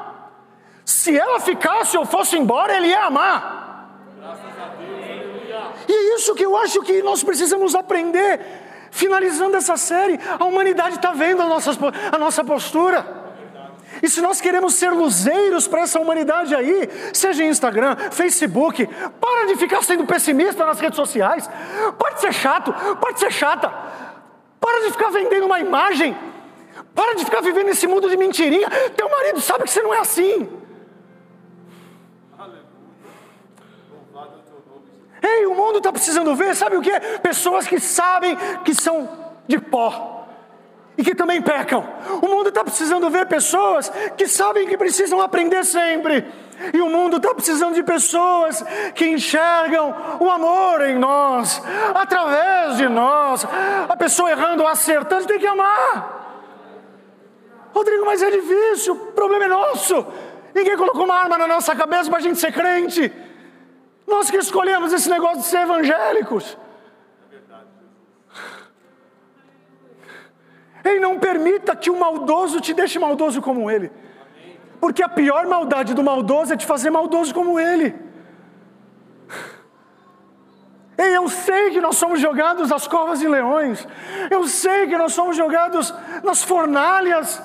Se 0.84 1.18
ela 1.18 1.40
ficasse 1.40 1.96
ou 1.96 2.06
fosse 2.06 2.38
embora, 2.38 2.76
ele 2.76 2.88
ia 2.88 3.06
amar. 3.06 3.56
E 5.88 5.92
é 5.92 6.16
isso 6.16 6.34
que 6.34 6.44
eu 6.44 6.58
acho 6.58 6.82
que 6.82 7.04
nós 7.04 7.24
precisamos 7.24 7.76
aprender. 7.76 8.42
Finalizando 8.90 9.56
essa 9.56 9.78
série, 9.78 10.20
a 10.40 10.44
humanidade 10.44 10.96
está 10.96 11.12
vendo 11.12 11.44
a 11.44 11.46
nossa, 11.46 11.72
a 12.12 12.18
nossa 12.18 12.44
postura. 12.44 13.27
E 14.02 14.10
se 14.10 14.22
nós 14.22 14.40
queremos 14.40 14.74
ser 14.74 14.92
luzeiros 14.92 15.68
para 15.68 15.82
essa 15.82 16.00
humanidade 16.00 16.56
aí, 16.56 16.90
seja 17.14 17.44
em 17.44 17.50
Instagram, 17.50 17.96
Facebook, 18.12 18.88
para 19.20 19.48
de 19.48 19.56
ficar 19.56 19.84
sendo 19.84 20.06
pessimista 20.06 20.66
nas 20.66 20.80
redes 20.80 20.96
sociais. 20.96 21.50
Pode 21.98 22.20
ser 22.22 22.34
chato, 22.34 22.74
pode 23.00 23.20
ser 23.20 23.32
chata. 23.32 23.72
Para 24.60 24.82
de 24.86 24.92
ficar 24.92 25.10
vendendo 25.10 25.46
uma 25.46 25.60
imagem. 25.60 26.18
Para 26.94 27.16
de 27.16 27.26
ficar 27.26 27.42
vivendo 27.42 27.70
esse 27.70 27.88
mundo 27.88 28.10
de 28.10 28.18
mentirinha. 28.18 28.70
Teu 28.96 29.10
marido 29.10 29.40
sabe 29.42 29.64
que 29.64 29.70
você 29.70 29.82
não 29.82 29.94
é 29.94 30.00
assim. 30.00 30.50
Ei, 35.22 35.46
o 35.48 35.56
mundo 35.56 35.80
está 35.80 35.92
precisando 35.92 36.36
ver, 36.36 36.56
sabe 36.56 36.78
o 36.78 36.82
que? 36.82 36.92
Pessoas 37.22 37.68
que 37.68 37.80
sabem 37.80 38.38
que 38.64 38.74
são 38.74 39.10
de 39.48 39.60
pó 39.60 40.17
e 40.98 41.04
que 41.04 41.14
também 41.14 41.42
pecam. 41.42 41.88
O 42.22 42.28
mundo 42.28 42.50
está 42.50 42.64
precisando 42.64 43.10
ver 43.10 43.28
pessoas 43.28 43.92
que 44.18 44.28
sabem 44.28 44.68
que 44.68 44.78
precisam 44.78 45.22
aprender 45.22 45.64
sempre. 45.64 46.26
E 46.74 46.82
o 46.82 46.90
mundo 46.90 47.18
está 47.18 47.36
precisando 47.36 47.76
de 47.76 47.84
pessoas 47.84 48.64
que 48.96 49.08
enxergam 49.08 49.96
o 50.20 50.30
amor 50.30 50.82
em 50.82 50.98
nós, 50.98 51.62
através 51.94 52.78
de 52.78 52.90
nós. 52.90 53.46
A 53.88 53.96
pessoa 53.96 54.32
errando 54.32 54.64
ou 54.64 54.68
acertando 54.68 55.28
tem 55.28 55.38
que 55.38 55.46
amar. 55.46 56.16
Rodrigo, 57.74 58.06
mas 58.06 58.24
é 58.24 58.32
difícil, 58.32 58.96
o 58.96 59.12
problema 59.12 59.46
é 59.46 59.48
nosso. 59.48 60.04
Ninguém 60.56 60.76
colocou 60.76 61.06
uma 61.06 61.14
arma 61.14 61.38
na 61.38 61.46
nossa 61.46 61.76
cabeça 61.76 62.10
para 62.10 62.18
a 62.18 62.22
gente 62.22 62.40
ser 62.40 62.52
crente. 62.52 63.14
Nós 64.08 64.32
que 64.32 64.38
escolhemos 64.38 64.92
esse 64.94 65.10
negócio 65.10 65.40
de 65.40 65.46
ser 65.46 65.60
evangélicos. 65.60 66.58
Ei, 70.84 71.00
não 71.00 71.20
permita 71.20 71.76
que 71.76 71.90
o 71.90 72.00
maldoso 72.00 72.62
te 72.62 72.74
deixe 72.74 73.00
maldoso 73.00 73.42
como 73.42 73.70
ele. 73.70 73.92
Porque 74.80 75.04
a 75.04 75.10
pior 75.10 75.46
maldade 75.48 75.94
do 75.94 76.04
maldoso 76.04 76.54
é 76.54 76.58
te 76.58 76.66
fazer 76.66 76.90
maldoso 76.90 77.34
como 77.34 77.60
ele. 77.60 77.96
Ei, 80.98 81.16
eu 81.16 81.30
sei 81.30 81.70
que 81.72 81.80
nós 81.80 81.96
somos 81.96 82.20
jogados 82.20 82.72
às 82.72 82.88
covas 82.88 83.20
de 83.20 83.28
leões. 83.28 83.88
Eu 84.32 84.48
sei 84.48 84.88
que 84.88 84.98
nós 84.98 85.14
somos 85.14 85.36
jogados 85.36 85.94
nas 86.24 86.44
fornalhas. 86.44 87.42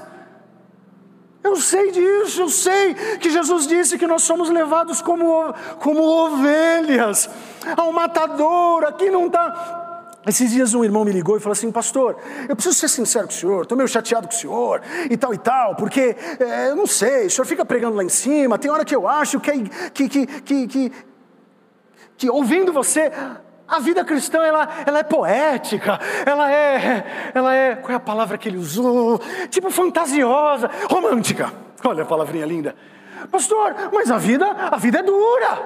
Eu 1.45 1.57
sei 1.57 1.91
disso, 1.91 2.43
eu 2.43 2.49
sei 2.49 2.95
que 3.19 3.29
Jesus 3.29 3.67
disse 3.67 3.99
que 3.99 4.07
nós 4.07 4.23
somos 4.23 4.49
levados 4.49 5.03
como, 5.03 5.53
como 5.81 6.03
ovelhas 6.03 7.29
ao 7.77 7.93
matador. 7.93 8.85
Aqui 8.85 9.11
não 9.11 9.27
está 9.27 9.82
esses 10.27 10.51
dias 10.51 10.73
um 10.75 10.85
irmão 10.85 11.05
me 11.05 11.11
ligou 11.11 11.37
e 11.37 11.41
falou 11.41 11.53
assim, 11.53 11.73
pastor, 11.73 12.17
eu 12.49 12.55
preciso 12.55 12.77
ser 12.77 12.89
sincero 12.89 13.27
com 13.27 13.33
o 13.33 13.37
senhor, 13.37 13.63
estou 13.63 13.77
meio 13.77 13.89
chateado 13.89 14.29
com 14.29 14.35
o 14.35 14.37
senhor 14.37 14.81
e 15.11 15.17
tal 15.17 15.35
e 15.35 15.39
tal, 15.39 15.75
porque 15.75 16.17
é, 16.39 16.71
eu 16.71 16.77
não 16.77 16.87
sei, 16.87 17.27
o 17.27 17.31
senhor 17.31 17.45
fica 17.45 17.65
pregando 17.65 17.97
lá 17.97 18.05
em 18.05 18.09
cima, 18.09 18.59
tem 18.59 18.71
hora 18.71 18.85
que 18.85 18.95
eu 18.95 19.09
acho 19.09 19.41
que, 19.41 19.53
que, 19.91 20.09
que, 20.09 20.27
que, 20.27 20.67
que, 20.69 20.93
que 22.17 22.31
ouvindo 22.31 22.73
você, 22.73 23.11
a 23.67 23.79
vida 23.81 24.05
cristã 24.05 24.43
ela, 24.43 24.69
ela 24.87 24.99
é 25.01 25.03
poética, 25.03 25.99
ela 26.25 26.53
é, 26.53 27.33
ela 27.35 27.55
é, 27.55 27.75
qual 27.77 27.93
é 27.93 27.95
a 27.97 28.01
palavra 28.01 28.39
que 28.39 28.49
ele 28.49 28.59
usou? 28.59 29.21
Tipo 29.51 29.71
fantasiosa, 29.71 30.71
romântica. 30.89 31.53
Olha 31.85 32.03
a 32.03 32.07
palavrinha 32.07 32.47
linda. 32.47 32.77
Pastor, 33.31 33.75
mas 33.93 34.11
a 34.11 34.19
vida, 34.19 34.47
a 34.47 34.77
vida 34.77 34.99
é 34.99 35.03
dura. 35.03 35.63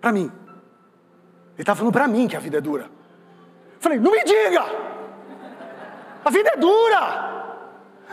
Para 0.00 0.12
mim. 0.12 0.30
Ele 1.54 1.62
está 1.62 1.74
falando 1.74 1.92
para 1.92 2.06
mim 2.06 2.28
que 2.28 2.36
a 2.36 2.40
vida 2.40 2.58
é 2.58 2.60
dura. 2.60 2.97
Falei, 3.80 3.98
não 3.98 4.10
me 4.10 4.22
diga! 4.24 4.64
A 6.24 6.30
vida 6.30 6.50
é 6.54 6.56
dura! 6.56 7.38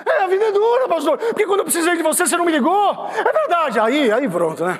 É, 0.05 0.23
a 0.23 0.27
vida 0.27 0.45
é 0.45 0.51
dura, 0.51 0.87
pastor. 0.87 1.17
Porque 1.17 1.45
quando 1.45 1.59
eu 1.59 1.65
precisei 1.65 1.95
de 1.95 2.03
você, 2.03 2.25
você 2.25 2.37
não 2.37 2.45
me 2.45 2.51
ligou. 2.51 3.09
É 3.15 3.31
verdade. 3.31 3.79
Aí, 3.79 4.11
aí 4.11 4.27
pronto, 4.29 4.63
né? 4.65 4.79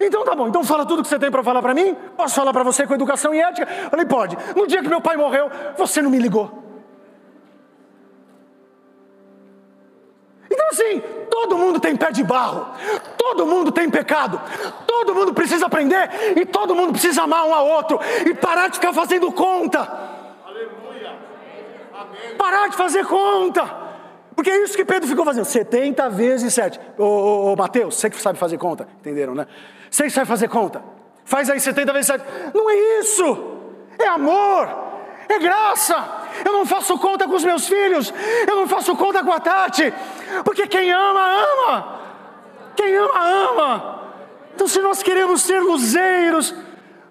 Então 0.00 0.24
tá 0.24 0.34
bom, 0.34 0.48
então 0.48 0.64
fala 0.64 0.84
tudo 0.84 1.02
que 1.02 1.08
você 1.08 1.18
tem 1.18 1.30
para 1.30 1.42
falar 1.42 1.62
para 1.62 1.72
mim. 1.72 1.96
Posso 2.16 2.34
falar 2.34 2.52
para 2.52 2.62
você 2.62 2.86
com 2.86 2.94
educação 2.94 3.32
e 3.32 3.40
ética? 3.40 3.66
Falei, 3.90 4.04
pode. 4.04 4.36
No 4.56 4.66
dia 4.66 4.82
que 4.82 4.88
meu 4.88 5.00
pai 5.00 5.16
morreu, 5.16 5.50
você 5.76 6.02
não 6.02 6.10
me 6.10 6.18
ligou. 6.18 6.63
Então 10.64 10.68
assim, 10.72 11.02
todo 11.30 11.58
mundo 11.58 11.78
tem 11.78 11.94
pé 11.94 12.10
de 12.10 12.22
barro, 12.22 12.66
todo 13.18 13.46
mundo 13.46 13.70
tem 13.70 13.90
pecado, 13.90 14.40
todo 14.86 15.14
mundo 15.14 15.34
precisa 15.34 15.66
aprender 15.66 16.08
e 16.36 16.46
todo 16.46 16.74
mundo 16.74 16.92
precisa 16.92 17.22
amar 17.22 17.44
um 17.44 17.54
ao 17.54 17.66
outro 17.66 18.00
e 18.24 18.34
parar 18.34 18.68
de 18.68 18.76
ficar 18.76 18.92
fazendo 18.92 19.30
conta. 19.30 19.84
Parar 22.38 22.68
de 22.68 22.76
fazer 22.76 23.04
conta. 23.06 23.84
Porque 24.34 24.50
é 24.50 24.62
isso 24.64 24.76
que 24.76 24.84
Pedro 24.84 25.08
ficou 25.08 25.24
fazendo, 25.24 25.44
70 25.44 26.10
vezes 26.10 26.54
7. 26.54 26.80
Ô, 26.98 27.04
ô, 27.04 27.52
ô 27.52 27.56
Mateus, 27.56 27.96
você 27.96 28.08
que 28.10 28.20
sabe 28.20 28.38
fazer 28.38 28.58
conta, 28.58 28.88
entenderam, 29.00 29.34
né? 29.34 29.46
Você 29.90 30.04
que 30.04 30.10
sabe 30.10 30.26
fazer 30.26 30.48
conta, 30.48 30.82
faz 31.24 31.48
aí 31.50 31.60
70 31.60 31.92
vezes 31.92 32.06
7. 32.06 32.24
Não 32.54 32.68
é 32.70 32.74
isso, 33.00 33.60
é 33.98 34.06
amor, 34.08 34.68
é 35.28 35.38
graça. 35.38 36.23
Eu 36.44 36.52
não 36.52 36.64
faço 36.64 36.98
conta 36.98 37.28
com 37.28 37.34
os 37.34 37.44
meus 37.44 37.66
filhos, 37.68 38.12
eu 38.48 38.56
não 38.56 38.66
faço 38.66 38.96
conta 38.96 39.22
com 39.22 39.32
a 39.32 39.38
Tati, 39.38 39.92
porque 40.44 40.66
quem 40.66 40.90
ama, 40.90 41.20
ama. 41.20 42.00
Quem 42.74 42.96
ama, 42.96 43.20
ama. 43.20 44.00
Então, 44.54 44.66
se 44.66 44.80
nós 44.80 45.02
queremos 45.02 45.42
ser 45.42 45.60
luzeiros 45.60 46.54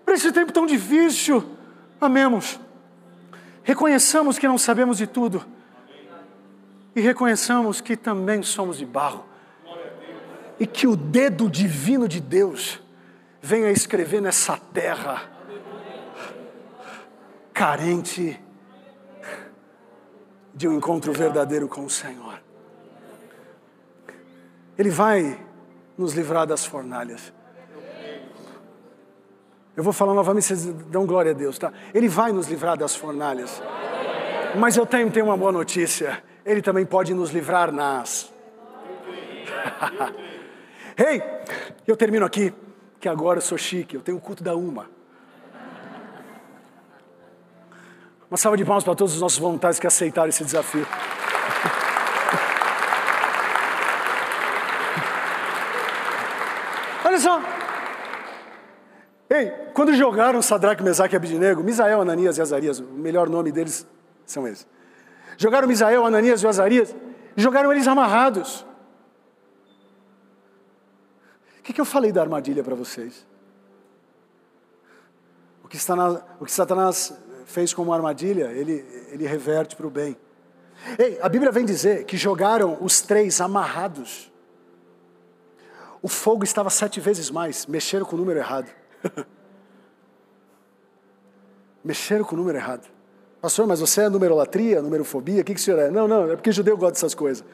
para 0.03 0.15
esse 0.15 0.31
tempo 0.31 0.51
tão 0.51 0.65
difícil, 0.65 1.43
amemos. 1.99 2.59
Reconheçamos 3.63 4.37
que 4.39 4.47
não 4.47 4.57
sabemos 4.57 4.97
de 4.97 5.07
tudo. 5.07 5.45
E 6.95 7.01
reconheçamos 7.01 7.81
que 7.81 7.95
também 7.95 8.41
somos 8.43 8.77
de 8.77 8.85
barro. 8.85 9.25
E 10.59 10.67
que 10.67 10.85
o 10.85 10.95
dedo 10.95 11.49
divino 11.49 12.07
de 12.07 12.19
Deus 12.19 12.81
venha 13.41 13.71
escrever 13.71 14.21
nessa 14.21 14.57
terra 14.57 15.33
carente 17.53 18.39
de 20.53 20.67
um 20.67 20.73
encontro 20.73 21.11
verdadeiro 21.11 21.67
com 21.67 21.85
o 21.85 21.89
Senhor. 21.89 22.41
Ele 24.77 24.89
vai 24.89 25.39
nos 25.97 26.13
livrar 26.13 26.45
das 26.45 26.65
fornalhas. 26.65 27.33
Eu 29.75 29.83
vou 29.83 29.93
falar 29.93 30.13
novamente, 30.13 30.45
vocês 30.45 30.65
dão 30.65 31.05
glória 31.05 31.31
a 31.31 31.33
Deus, 31.33 31.57
tá? 31.57 31.73
Ele 31.93 32.07
vai 32.07 32.31
nos 32.31 32.47
livrar 32.47 32.77
das 32.77 32.95
fornalhas. 32.95 33.61
Mas 34.55 34.77
eu 34.77 34.85
tenho, 34.85 35.09
tenho 35.09 35.25
uma 35.25 35.37
boa 35.37 35.51
notícia. 35.51 36.23
Ele 36.45 36.61
também 36.61 36.85
pode 36.85 37.13
nos 37.13 37.31
livrar 37.31 37.71
nas. 37.71 38.31
Ei, 40.95 41.15
hey, 41.15 41.23
eu 41.87 41.97
termino 41.97 42.23
aqui, 42.23 42.53
que 42.99 43.09
agora 43.09 43.39
eu 43.39 43.41
sou 43.41 43.57
chique, 43.57 43.95
eu 43.95 44.01
tenho 44.01 44.17
o 44.17 44.21
culto 44.21 44.43
da 44.43 44.55
uma. 44.55 44.87
Uma 48.33 48.37
salva 48.39 48.57
de 48.57 48.65
palmas 48.65 48.83
para 48.83 48.95
todos 48.95 49.13
os 49.13 49.21
nossos 49.21 49.37
voluntários 49.37 49.77
que 49.79 49.85
aceitaram 49.85 50.27
esse 50.27 50.43
desafio. 50.43 50.87
Olha 57.05 57.19
só, 57.19 57.39
Ei, 59.29 59.51
quando 59.75 59.93
jogaram 59.93 60.41
Sadraque, 60.41 60.81
Mesaque 60.81 61.13
e 61.13 61.17
Abidinego, 61.17 61.63
Misael, 61.63 62.01
Ananias 62.01 62.39
e 62.39 62.41
Azarias, 62.41 62.79
o 62.79 62.85
melhor 62.85 63.29
nome 63.29 63.51
deles 63.51 63.85
São 64.25 64.47
esses. 64.47 64.65
Jogaram 65.37 65.67
Misael, 65.67 66.03
Ananias 66.03 66.41
e 66.41 66.47
Azarias, 66.47 66.95
e 67.37 67.39
jogaram 67.39 67.71
eles 67.71 67.87
amarrados. 67.87 68.65
O 71.59 71.61
que, 71.61 71.71
que 71.71 71.79
eu 71.79 71.85
falei 71.85 72.11
da 72.11 72.21
armadilha 72.21 72.63
para 72.63 72.73
vocês? 72.73 73.27
O 75.63 75.67
que, 75.67 75.77
o 76.39 76.45
que 76.45 76.51
Satanás 76.51 77.13
fez 77.45 77.73
como 77.73 77.93
armadilha, 77.93 78.51
ele, 78.51 78.85
ele 79.11 79.27
reverte 79.27 79.75
para 79.75 79.87
o 79.87 79.89
bem. 79.89 80.17
Ei, 80.97 81.19
a 81.21 81.29
Bíblia 81.29 81.51
vem 81.51 81.65
dizer 81.65 82.05
que 82.05 82.17
jogaram 82.17 82.77
os 82.81 83.01
três 83.01 83.39
amarrados. 83.39 84.31
O 86.01 86.07
fogo 86.07 86.43
estava 86.43 86.69
sete 86.69 86.99
vezes 86.99 87.29
mais, 87.29 87.65
mexeram 87.65 88.05
com 88.05 88.15
o 88.15 88.19
número 88.19 88.39
errado. 88.39 88.69
mexeram 91.83 92.25
com 92.25 92.35
o 92.35 92.37
número 92.37 92.57
errado. 92.57 92.87
Pastor, 93.41 93.67
mas 93.67 93.79
você 93.79 94.01
é 94.01 94.09
numerolatria, 94.09 94.81
numerofobia? 94.81 95.41
O 95.41 95.43
que, 95.43 95.53
que 95.53 95.59
o 95.59 95.63
senhor 95.63 95.79
é? 95.79 95.91
Não, 95.91 96.07
não, 96.07 96.31
é 96.31 96.35
porque 96.35 96.51
judeu 96.51 96.77
gosta 96.77 96.93
dessas 96.93 97.13
coisas. 97.13 97.45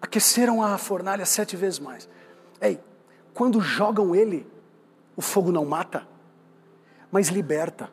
Aqueceram 0.00 0.62
a 0.62 0.76
fornalha 0.78 1.24
sete 1.24 1.56
vezes 1.56 1.78
mais. 1.78 2.08
Ei, 2.60 2.80
quando 3.34 3.60
jogam 3.60 4.14
ele, 4.14 4.46
o 5.16 5.22
fogo 5.22 5.52
não 5.52 5.64
mata, 5.64 6.06
mas 7.10 7.28
liberta. 7.28 7.90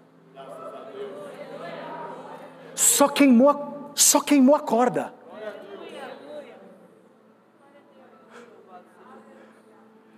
Só 2.74 3.08
queimou, 3.08 3.92
só 3.96 4.20
queimou 4.20 4.56
a 4.56 4.60
corda. 4.60 5.14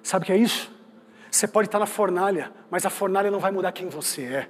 Sabe 0.01 0.23
o 0.23 0.25
que 0.25 0.31
é 0.31 0.37
isso? 0.37 0.71
Você 1.29 1.47
pode 1.47 1.67
estar 1.67 1.79
na 1.79 1.85
fornalha, 1.85 2.51
mas 2.71 2.85
a 2.85 2.89
fornalha 2.89 3.29
não 3.29 3.39
vai 3.39 3.51
mudar 3.51 3.71
quem 3.71 3.89
você 3.89 4.23
é. 4.23 4.49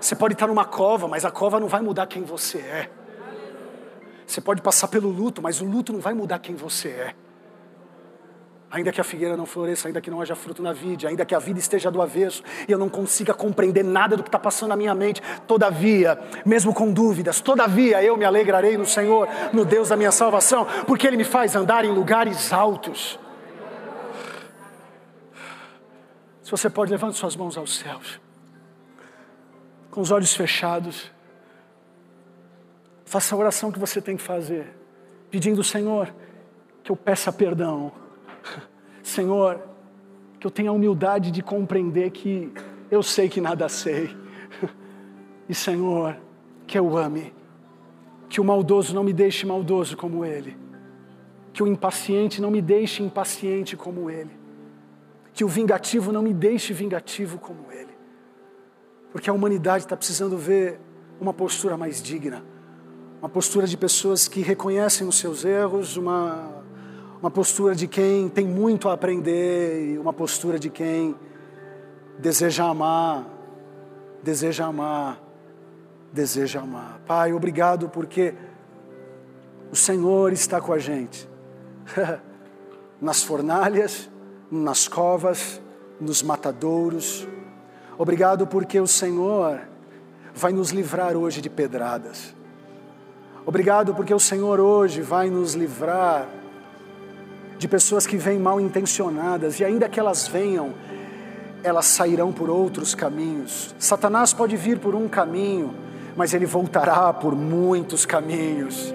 Você 0.00 0.14
pode 0.14 0.34
estar 0.34 0.46
numa 0.46 0.64
cova, 0.64 1.08
mas 1.08 1.24
a 1.24 1.30
cova 1.30 1.58
não 1.58 1.68
vai 1.68 1.80
mudar 1.80 2.06
quem 2.06 2.22
você 2.22 2.58
é. 2.58 2.90
Você 4.26 4.40
pode 4.40 4.62
passar 4.62 4.88
pelo 4.88 5.08
luto, 5.08 5.42
mas 5.42 5.60
o 5.60 5.64
luto 5.64 5.92
não 5.92 6.00
vai 6.00 6.14
mudar 6.14 6.38
quem 6.38 6.54
você 6.54 6.88
é. 6.88 7.14
Ainda 8.70 8.92
que 8.92 9.00
a 9.00 9.04
figueira 9.04 9.36
não 9.36 9.46
floresça, 9.46 9.88
ainda 9.88 10.00
que 10.00 10.08
não 10.10 10.20
haja 10.20 10.36
fruto 10.36 10.62
na 10.62 10.72
vide, 10.72 11.04
ainda 11.04 11.24
que 11.24 11.34
a 11.34 11.40
vida 11.40 11.58
esteja 11.58 11.90
do 11.90 12.00
avesso 12.00 12.40
e 12.68 12.72
eu 12.72 12.78
não 12.78 12.88
consiga 12.88 13.34
compreender 13.34 13.82
nada 13.82 14.16
do 14.16 14.22
que 14.22 14.28
está 14.28 14.38
passando 14.38 14.68
na 14.68 14.76
minha 14.76 14.94
mente, 14.94 15.20
todavia, 15.44 16.16
mesmo 16.46 16.72
com 16.72 16.92
dúvidas, 16.92 17.40
todavia 17.40 18.00
eu 18.00 18.16
me 18.16 18.24
alegrarei 18.24 18.78
no 18.78 18.86
Senhor, 18.86 19.28
no 19.52 19.64
Deus 19.64 19.88
da 19.88 19.96
minha 19.96 20.12
salvação, 20.12 20.64
porque 20.86 21.04
Ele 21.04 21.16
me 21.16 21.24
faz 21.24 21.56
andar 21.56 21.84
em 21.84 21.90
lugares 21.90 22.52
altos. 22.52 23.18
Se 26.44 26.50
você 26.52 26.70
pode, 26.70 26.92
levante 26.92 27.16
suas 27.16 27.34
mãos 27.34 27.56
aos 27.56 27.76
céus, 27.76 28.20
com 29.90 30.00
os 30.00 30.12
olhos 30.12 30.32
fechados, 30.32 31.10
faça 33.04 33.34
a 33.34 33.38
oração 33.38 33.72
que 33.72 33.80
você 33.80 34.00
tem 34.00 34.16
que 34.16 34.22
fazer, 34.22 34.72
pedindo, 35.28 35.64
Senhor, 35.64 36.14
que 36.84 36.92
eu 36.92 36.96
peça 36.96 37.32
perdão 37.32 37.92
Senhor, 39.02 39.60
que 40.38 40.46
eu 40.46 40.50
tenha 40.50 40.70
a 40.70 40.72
humildade 40.72 41.30
de 41.30 41.42
compreender 41.42 42.10
que 42.10 42.52
eu 42.90 43.02
sei 43.02 43.28
que 43.28 43.40
nada 43.40 43.68
sei. 43.68 44.16
E 45.48 45.54
Senhor, 45.54 46.16
que 46.66 46.78
eu 46.78 46.96
ame. 46.96 47.34
Que 48.28 48.40
o 48.40 48.44
maldoso 48.44 48.94
não 48.94 49.02
me 49.02 49.12
deixe 49.12 49.44
maldoso 49.44 49.96
como 49.96 50.24
ele. 50.24 50.56
Que 51.52 51.62
o 51.62 51.66
impaciente 51.66 52.40
não 52.40 52.50
me 52.50 52.62
deixe 52.62 53.02
impaciente 53.02 53.76
como 53.76 54.08
ele. 54.08 54.30
Que 55.34 55.44
o 55.44 55.48
vingativo 55.48 56.12
não 56.12 56.22
me 56.22 56.32
deixe 56.32 56.72
vingativo 56.72 57.38
como 57.38 57.70
ele. 57.72 57.90
Porque 59.10 59.28
a 59.28 59.32
humanidade 59.32 59.84
está 59.84 59.96
precisando 59.96 60.36
ver 60.36 60.80
uma 61.20 61.34
postura 61.34 61.76
mais 61.76 62.00
digna. 62.00 62.44
Uma 63.20 63.28
postura 63.28 63.66
de 63.66 63.76
pessoas 63.76 64.28
que 64.28 64.40
reconhecem 64.40 65.06
os 65.06 65.16
seus 65.16 65.44
erros, 65.44 65.96
uma 65.96 66.59
uma 67.20 67.30
postura 67.30 67.74
de 67.74 67.86
quem 67.86 68.30
tem 68.30 68.46
muito 68.46 68.88
a 68.88 68.94
aprender 68.94 69.98
uma 69.98 70.12
postura 70.12 70.58
de 70.58 70.70
quem 70.70 71.14
deseja 72.18 72.64
amar, 72.64 73.26
deseja 74.22 74.64
amar, 74.64 75.20
deseja 76.10 76.60
amar. 76.60 76.98
Pai, 77.06 77.34
obrigado 77.34 77.90
porque 77.90 78.34
o 79.70 79.76
Senhor 79.76 80.32
está 80.32 80.62
com 80.62 80.72
a 80.72 80.78
gente 80.78 81.28
nas 82.98 83.22
fornalhas, 83.22 84.10
nas 84.50 84.88
covas, 84.88 85.60
nos 86.00 86.22
matadouros. 86.22 87.28
Obrigado 87.98 88.46
porque 88.46 88.80
o 88.80 88.86
Senhor 88.86 89.60
vai 90.34 90.52
nos 90.52 90.70
livrar 90.70 91.14
hoje 91.14 91.42
de 91.42 91.50
pedradas. 91.50 92.34
Obrigado 93.44 93.94
porque 93.94 94.14
o 94.14 94.20
Senhor 94.20 94.58
hoje 94.58 95.02
vai 95.02 95.28
nos 95.28 95.52
livrar 95.54 96.39
de 97.60 97.68
pessoas 97.68 98.06
que 98.06 98.16
vêm 98.16 98.38
mal 98.38 98.58
intencionadas 98.58 99.60
e 99.60 99.64
ainda 99.66 99.86
que 99.86 100.00
elas 100.00 100.26
venham, 100.26 100.72
elas 101.62 101.84
sairão 101.84 102.32
por 102.32 102.48
outros 102.48 102.94
caminhos. 102.94 103.74
Satanás 103.78 104.32
pode 104.32 104.56
vir 104.56 104.78
por 104.78 104.94
um 104.94 105.06
caminho, 105.06 105.74
mas 106.16 106.32
ele 106.32 106.46
voltará 106.46 107.12
por 107.12 107.36
muitos 107.36 108.06
caminhos. 108.06 108.94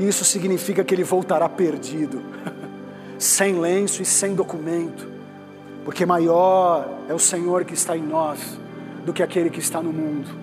Isso 0.00 0.24
significa 0.24 0.82
que 0.82 0.94
ele 0.94 1.04
voltará 1.04 1.46
perdido, 1.50 2.22
sem 3.18 3.60
lenço 3.60 4.00
e 4.00 4.06
sem 4.06 4.34
documento, 4.34 5.06
porque 5.84 6.06
maior 6.06 6.88
é 7.10 7.12
o 7.12 7.18
Senhor 7.18 7.66
que 7.66 7.74
está 7.74 7.94
em 7.94 8.02
nós 8.02 8.58
do 9.04 9.12
que 9.12 9.22
aquele 9.22 9.50
que 9.50 9.60
está 9.60 9.82
no 9.82 9.92
mundo. 9.92 10.34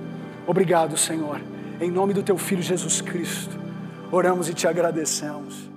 Obrigado, 0.45 0.95
Senhor. 0.95 1.41
Em 1.81 1.89
nome 1.89 2.13
do 2.13 2.21
teu 2.21 2.37
filho 2.37 2.61
Jesus 2.61 3.01
Cristo, 3.01 3.57
oramos 4.11 4.47
e 4.49 4.53
te 4.53 4.67
agradecemos. 4.67 5.68